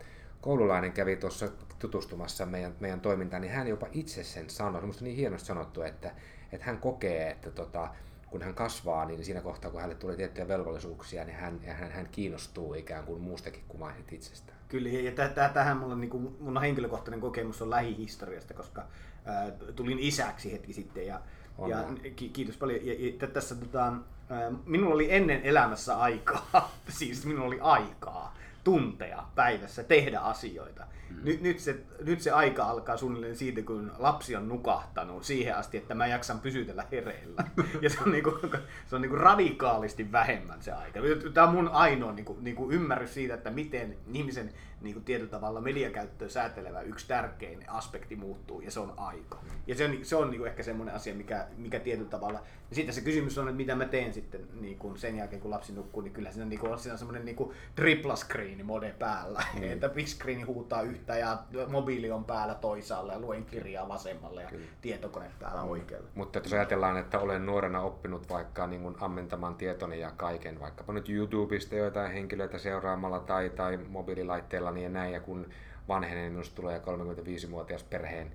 koululainen 0.41 0.91
kävi 0.91 1.15
tuossa 1.15 1.47
tutustumassa 1.79 2.45
meidän, 2.45 2.75
meidän 2.79 3.01
toimintaan, 3.01 3.41
niin 3.41 3.53
hän 3.53 3.67
jopa 3.67 3.87
itse 3.91 4.23
sen 4.23 4.49
sanoi, 4.49 4.93
se 4.93 5.03
niin 5.03 5.15
hienosti 5.15 5.47
sanottu, 5.47 5.81
että, 5.81 6.11
että 6.51 6.65
hän 6.65 6.77
kokee, 6.77 7.29
että 7.29 7.51
tota, 7.51 7.87
kun 8.29 8.41
hän 8.41 8.53
kasvaa, 8.53 9.05
niin 9.05 9.25
siinä 9.25 9.41
kohtaa, 9.41 9.71
kun 9.71 9.81
hänelle 9.81 9.99
tulee 9.99 10.15
tiettyjä 10.15 10.47
velvollisuuksia, 10.47 11.23
niin 11.23 11.37
hän, 11.37 11.59
hän, 11.67 11.91
hän 11.91 12.09
kiinnostuu 12.11 12.73
ikään 12.73 13.03
kuin 13.03 13.21
muustakin 13.21 13.63
kuin 13.67 13.79
vain 13.79 13.95
itsestään. 14.11 14.57
Kyllä, 14.67 14.89
ja 14.89 15.11
tähän 15.53 15.77
mulla, 15.77 15.95
niin 15.95 16.09
kuin, 16.09 16.37
mun 16.39 16.61
henkilökohtainen 16.61 17.21
kokemus 17.21 17.61
on 17.61 17.69
lähihistoriasta, 17.69 18.53
koska 18.53 18.85
ää, 19.25 19.51
tulin 19.75 19.99
isäksi 19.99 20.51
hetki 20.51 20.73
sitten, 20.73 21.07
ja, 21.07 21.21
ja 21.67 21.85
ki, 22.15 22.29
kiitos 22.29 22.57
paljon. 22.57 22.85
Ja, 22.85 22.93
ja 22.93 23.27
tässä, 23.27 23.55
tota, 23.55 23.93
ää, 24.29 24.51
minulla 24.65 24.95
oli 24.95 25.13
ennen 25.13 25.41
elämässä 25.41 25.97
aikaa, 25.99 26.71
siis 26.99 27.25
minulla 27.25 27.47
oli 27.47 27.59
aikaa 27.61 28.35
tunteja 28.67 29.23
päivässä 29.35 29.83
tehdä 29.83 30.19
asioita. 30.19 30.85
Mm. 31.09 31.15
Nyt, 31.23 31.41
nyt, 31.41 31.59
se, 31.59 31.75
nyt 32.05 32.21
se 32.21 32.31
aika 32.31 32.63
alkaa 32.63 32.97
suunnilleen 32.97 33.35
siitä, 33.35 33.61
kun 33.61 33.91
lapsi 33.97 34.35
on 34.35 34.47
nukahtanut 34.47 35.23
siihen 35.23 35.55
asti, 35.55 35.77
että 35.77 35.95
mä 35.95 36.07
jaksan 36.07 36.39
pysytellä 36.39 36.85
hereillä. 36.91 37.43
ja 37.81 37.89
se 37.89 37.97
on, 38.05 38.11
niinku, 38.11 38.39
se 38.87 38.95
on 38.95 39.01
niinku 39.01 39.15
radikaalisti 39.15 40.11
vähemmän 40.11 40.61
se 40.61 40.71
aika. 40.71 40.99
Tämä 41.33 41.47
on 41.47 41.55
mun 41.55 41.69
ainoa 41.69 42.11
niinku, 42.11 42.37
niinku 42.41 42.71
ymmärrys 42.71 43.13
siitä, 43.13 43.33
että 43.33 43.51
miten 43.51 43.97
ihmisen 44.13 44.53
niinku, 44.81 45.01
tietyllä 45.01 45.31
tavalla 45.31 45.61
mediakäyttöä 45.61 46.29
säätelevä 46.29 46.81
yksi 46.81 47.07
tärkein 47.07 47.69
aspekti 47.69 48.15
muuttuu, 48.15 48.61
ja 48.61 48.71
se 48.71 48.79
on 48.79 48.93
aika. 48.97 49.39
Ja 49.67 49.75
se 49.75 49.85
on, 49.85 49.97
se 50.03 50.15
on 50.15 50.31
niinku 50.31 50.45
ehkä 50.45 50.63
semmoinen 50.63 50.95
asia, 50.95 51.15
mikä, 51.15 51.47
mikä 51.57 51.79
tietyllä 51.79 52.09
tavalla... 52.09 52.39
Ja 52.69 52.75
sitten 52.75 52.95
se 52.95 53.01
kysymys 53.01 53.37
on, 53.37 53.47
että 53.47 53.57
mitä 53.57 53.75
mä 53.75 53.85
teen 53.85 54.13
sitten 54.13 54.41
niinku, 54.61 54.95
sen 54.95 55.17
jälkeen, 55.17 55.41
kun 55.41 55.51
lapsi 55.51 55.73
nukkuu, 55.73 56.01
niin 56.01 56.13
kyllä 56.13 56.31
siinä, 56.31 56.45
niinku, 56.45 56.67
on 56.67 56.79
siinä 56.79 56.97
semmoinen 56.97 57.25
niinku, 57.25 57.53
tripla 57.75 58.15
screen 58.15 58.65
mode 58.65 58.95
päällä. 58.99 59.43
Mm. 59.53 59.63
että 59.71 59.89
big 59.89 60.07
screen 60.07 60.47
huutaa 60.47 60.81
yhtä 60.81 61.17
ja 61.17 61.37
mobiili 61.67 62.11
on 62.11 62.25
päällä 62.25 62.55
toisaalla 62.55 63.13
ja 63.13 63.19
luen 63.19 63.45
kirjaa 63.45 63.87
vasemmalle 63.87 64.41
ja 64.41 64.49
Kyllä. 64.49 64.65
tietokone 64.81 65.31
päällä 65.39 65.61
oikealle. 65.61 66.07
Mutta 66.15 66.39
jos 66.39 66.53
ajatellaan, 66.53 66.97
että 66.97 67.19
olen 67.19 67.45
nuorena 67.45 67.81
oppinut 67.81 68.29
vaikka 68.29 68.67
niin 68.67 68.81
kuin 68.81 68.95
ammentamaan 68.99 69.55
tietoni 69.55 69.99
ja 69.99 70.11
kaiken, 70.11 70.59
vaikkapa 70.59 70.93
nyt 70.93 71.09
YouTubesta 71.09 71.75
joitain 71.75 72.11
henkilöitä 72.11 72.57
seuraamalla 72.57 73.19
tai, 73.19 73.49
tai 73.49 73.77
mobiililaitteella 73.77 74.66
niin 74.71 74.83
ja 74.83 74.89
näin, 74.89 75.13
ja 75.13 75.19
kun 75.19 75.49
vanhenen, 75.87 76.23
niin 76.23 76.31
minusta 76.31 76.55
tulee 76.55 76.79
35-vuotias 76.79 77.83
perheen, 77.83 78.31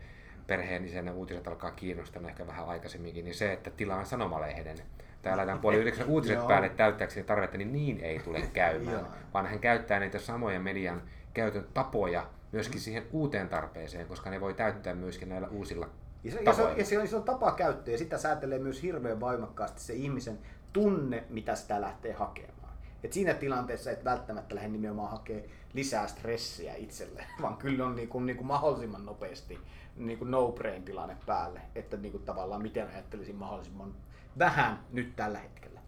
perheen 0.47 0.88
sen 0.88 1.12
uutiset 1.12 1.49
alkaa 1.49 1.71
kiinnostaa 1.71 2.23
ehkä 2.29 2.47
vähän 2.47 2.68
aikaisemminkin, 2.68 3.25
niin 3.25 3.35
se, 3.35 3.53
että 3.53 3.71
tilaan 3.71 4.07
sanomalehden, 4.07 4.77
tai 5.23 5.37
laitetaan 5.37 5.61
puoli 5.61 5.77
yhdeksän 5.77 6.07
uutiset 6.07 6.47
päälle 6.47 6.68
täyttääkseni 6.68 7.27
tarvetta, 7.27 7.59
niin 7.59 7.73
niin 7.73 8.01
ei 8.01 8.18
tule 8.18 8.42
käymään, 8.53 9.07
vaan 9.35 9.47
hän 9.47 9.59
käyttää 9.59 10.01
niitä 10.01 10.18
samoja 10.18 10.61
median 10.61 11.03
käytön 11.35 11.66
tapoja 11.75 12.27
myöskin 12.53 12.81
siihen 12.81 13.03
uuteen 13.12 13.49
tarpeeseen, 13.49 14.07
koska 14.07 14.31
ne 14.31 14.40
voi 14.40 14.55
täyttää 14.55 14.95
myöskin 14.95 15.29
näillä 15.29 15.49
uusilla 15.49 15.88
ja 16.25 16.33
se, 16.33 16.40
ja, 16.42 16.53
se, 16.53 16.62
ja 16.77 16.85
se, 16.85 16.99
on, 16.99 17.09
se 17.09 17.16
on 17.16 17.23
tapa 17.23 17.53
käyttää 17.53 17.92
ja 17.92 17.99
sitä 17.99 18.18
säätelee 18.18 18.59
myös 18.59 18.83
hirveän 18.83 19.21
voimakkaasti 19.21 19.81
se 19.81 19.92
ihmisen 19.92 20.38
tunne, 20.73 21.25
mitä 21.29 21.55
sitä 21.55 21.81
lähtee 21.81 22.12
hakemaan. 22.12 22.73
Et 23.05 23.12
siinä 23.12 23.35
tilanteessa 23.35 23.90
et 23.90 24.05
välttämättä 24.05 24.55
lähde 24.55 24.68
nimenomaan 24.68 25.11
hakee 25.11 25.49
lisää 25.75 26.07
stressiä 26.07 26.75
itselle, 26.75 27.27
vaan 27.43 27.57
kyllä 27.57 27.87
on 27.87 27.97
niinku, 27.97 28.21
niinku 28.21 28.45
mahdollisimman 28.45 29.07
nopeasti 29.07 29.59
niinku 29.97 30.25
no-brain 30.25 30.83
tilanne 30.83 31.17
päälle, 31.27 31.61
että 31.75 31.97
niinku 31.97 32.19
tavallaan 32.19 32.63
miten 32.63 32.89
ajattelisin 32.89 33.37
mahdollisimman 33.37 33.95
vähän 34.39 34.79
nyt 34.93 35.17
tällä 35.17 35.39
hetkellä. 35.39 35.81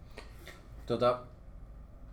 Tota, 0.85 1.19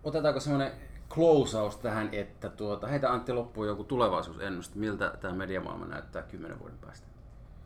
otetaanko 0.05 0.41
semmoinen 0.41 0.73
closeaus 1.11 1.77
tähän, 1.77 2.09
että 2.13 2.49
tuota, 2.49 2.87
heitä 2.87 3.13
Antti 3.13 3.33
loppuun 3.33 3.67
joku 3.67 3.85
tulevaisuusennuste, 3.85 4.79
miltä 4.79 5.13
tämä 5.21 5.35
mediamaailma 5.35 5.87
näyttää 5.87 6.23
kymmenen 6.23 6.59
vuoden 6.59 6.79
päästä? 6.79 7.07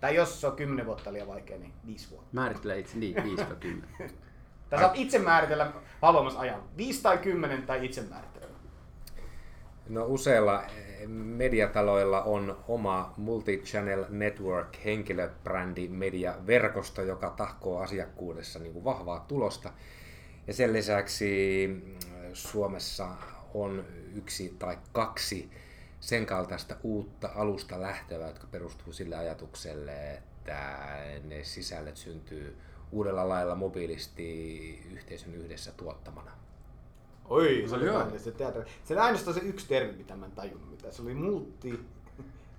Tai 0.01 0.15
jos 0.15 0.41
se 0.41 0.47
on 0.47 0.57
kymmenen 0.57 0.87
vuotta 0.87 1.13
liian 1.13 1.29
vaikea, 1.29 1.59
niin 1.59 1.73
viisi 1.87 2.11
vuotta. 2.11 2.29
Määrittele 2.33 2.79
itse, 2.79 2.99
niin, 2.99 3.25
viisi 3.25 3.45
tai 3.45 3.57
kymmenen. 3.57 3.95
Tai 4.71 4.79
saat 4.79 4.93
itse 4.95 5.19
määritellä 5.19 5.73
haluamas 6.03 6.37
ajan. 6.37 6.63
Viisi 6.77 7.03
tai 7.03 7.19
kymmenen 7.19 7.63
tai 7.63 7.85
itse 7.85 8.03
määritellä. 8.03 8.36
No 9.89 10.05
useilla 10.07 10.63
eh, 10.65 11.09
mediataloilla 11.09 12.23
on 12.23 12.65
oma 12.69 13.15
multi-channel 13.17 14.05
network 14.09 14.85
henkilöbrändi 14.85 15.89
mediaverkosto, 15.89 17.03
joka 17.03 17.31
tahkoo 17.31 17.79
asiakkuudessa 17.79 18.59
niin 18.59 18.73
kuin 18.73 18.85
vahvaa 18.85 19.21
tulosta. 19.29 19.73
Ja 20.47 20.53
sen 20.53 20.73
lisäksi 20.73 21.67
mm, 21.69 21.97
Suomessa 22.33 23.09
on 23.55 23.85
yksi 24.15 24.57
tai 24.59 24.79
kaksi 24.93 25.51
sen 26.01 26.27
kaltaista 26.27 26.77
uutta 26.83 27.31
alusta 27.35 27.81
lähtevää, 27.81 28.29
jotka 28.29 28.47
perustuu 28.47 28.93
sille 28.93 29.17
ajatukselle, 29.17 30.15
että 30.15 30.89
ne 31.25 31.45
sisällöt 31.45 31.97
syntyy 31.97 32.57
uudella 32.93 33.29
lailla 33.29 33.55
mobiilisti 33.55 34.83
yhteisön 34.93 35.35
yhdessä 35.35 35.73
tuottamana. 35.77 36.46
Oi, 37.29 37.65
se 37.69 37.75
oli 37.75 37.85
hyvä. 37.85 38.07
Se, 38.17 38.33
se 38.85 38.95
oli 38.95 39.01
ainoastaan 39.01 39.35
se 39.35 39.41
yksi 39.41 39.69
termi, 39.69 39.93
mitä 39.93 40.17
mä 40.17 40.27
en 40.27 40.33
tajunnut, 40.33 40.71
mitä 40.71 40.91
se 40.91 41.03
oli 41.03 41.15
multi, 41.15 41.81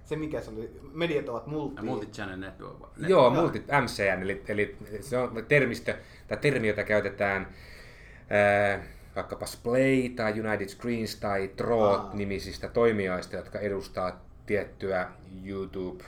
se 0.05 0.15
mikä 0.15 0.41
se 0.41 0.51
oli, 0.51 0.79
mediat 0.93 1.29
ovat 1.29 1.47
multi... 1.47 1.81
Multi-channel 1.81 2.39
network. 2.39 2.77
Joo, 2.97 3.29
multi, 3.29 3.59
MCN, 3.59 4.21
eli, 4.21 4.43
eli 4.47 4.77
se 5.01 5.17
on 5.17 5.45
termistö, 5.47 5.95
tai 6.27 6.37
termi, 6.37 6.67
jota 6.67 6.83
käytetään 6.83 7.47
ää, 8.29 8.83
vaikkapa 9.15 9.45
Splay 9.45 10.09
tai 10.15 10.39
United 10.39 10.67
Screens 10.67 11.15
tai 11.15 11.47
Troot-nimisistä 11.47 12.67
toimijoista, 12.67 13.35
jotka 13.35 13.59
edustaa 13.59 14.21
tiettyä 14.45 15.11
YouTube 15.45 16.03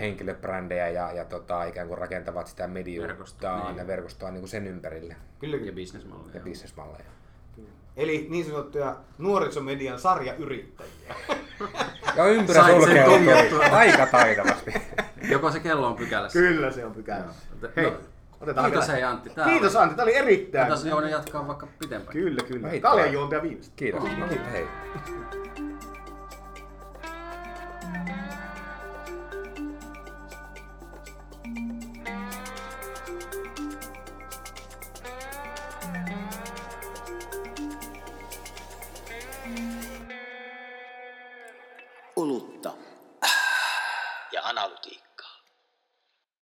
henkilöbrändejä 0.00 0.88
ja, 0.88 1.12
ja 1.12 1.24
tota, 1.24 1.64
ikään 1.64 1.88
kuin 1.88 1.98
rakentavat 1.98 2.46
sitä 2.46 2.66
mediaa 2.66 3.06
niin. 3.06 3.76
ja 3.76 3.86
verkostoa 3.86 4.30
niin 4.30 4.40
kuin 4.40 4.50
sen 4.50 4.66
ympärille. 4.66 5.16
Kyllä. 5.38 5.56
Ja 5.56 5.72
bisnesmalleja. 5.72 6.34
Ja 6.34 6.40
bisnesmalleja. 6.40 7.21
Eli 7.96 8.26
niin 8.30 8.44
sanottuja 8.44 8.96
nuorisomedian 9.18 9.98
sarjayrittäjiä. 9.98 11.14
ja 12.16 12.24
ympyrä 12.24 12.66
sulkeutuu 12.66 13.60
aika 13.72 14.06
taitavasti. 14.06 14.72
Joko 15.30 15.50
se 15.50 15.60
kello 15.60 15.86
on 15.86 15.96
pykälässä? 15.96 16.38
Kyllä 16.38 16.70
se 16.70 16.84
on 16.84 16.92
pykälässä. 16.92 17.46
Hei, 17.76 17.84
no, 17.84 17.96
Otetaan 18.40 18.70
Kiitos 18.70 18.88
hei 18.88 19.02
Antti. 19.02 19.30
Tää 19.30 19.44
Kiitos 19.44 19.76
Antti, 19.76 19.96
tämä 19.96 20.04
oli 20.04 20.16
erittäin. 20.16 20.68
Tässä 20.68 20.88
Jouni 20.88 21.10
jatkaa 21.10 21.46
vaikka 21.46 21.68
pitempään. 21.78 22.12
Kyllä, 22.12 22.42
kyllä. 22.42 22.68
Kaljan 22.80 23.12
juontaja 23.12 23.42
viimeistä. 23.42 23.72
Kiitos. 23.76 24.02
No, 24.02 24.26
hei. 24.52 24.66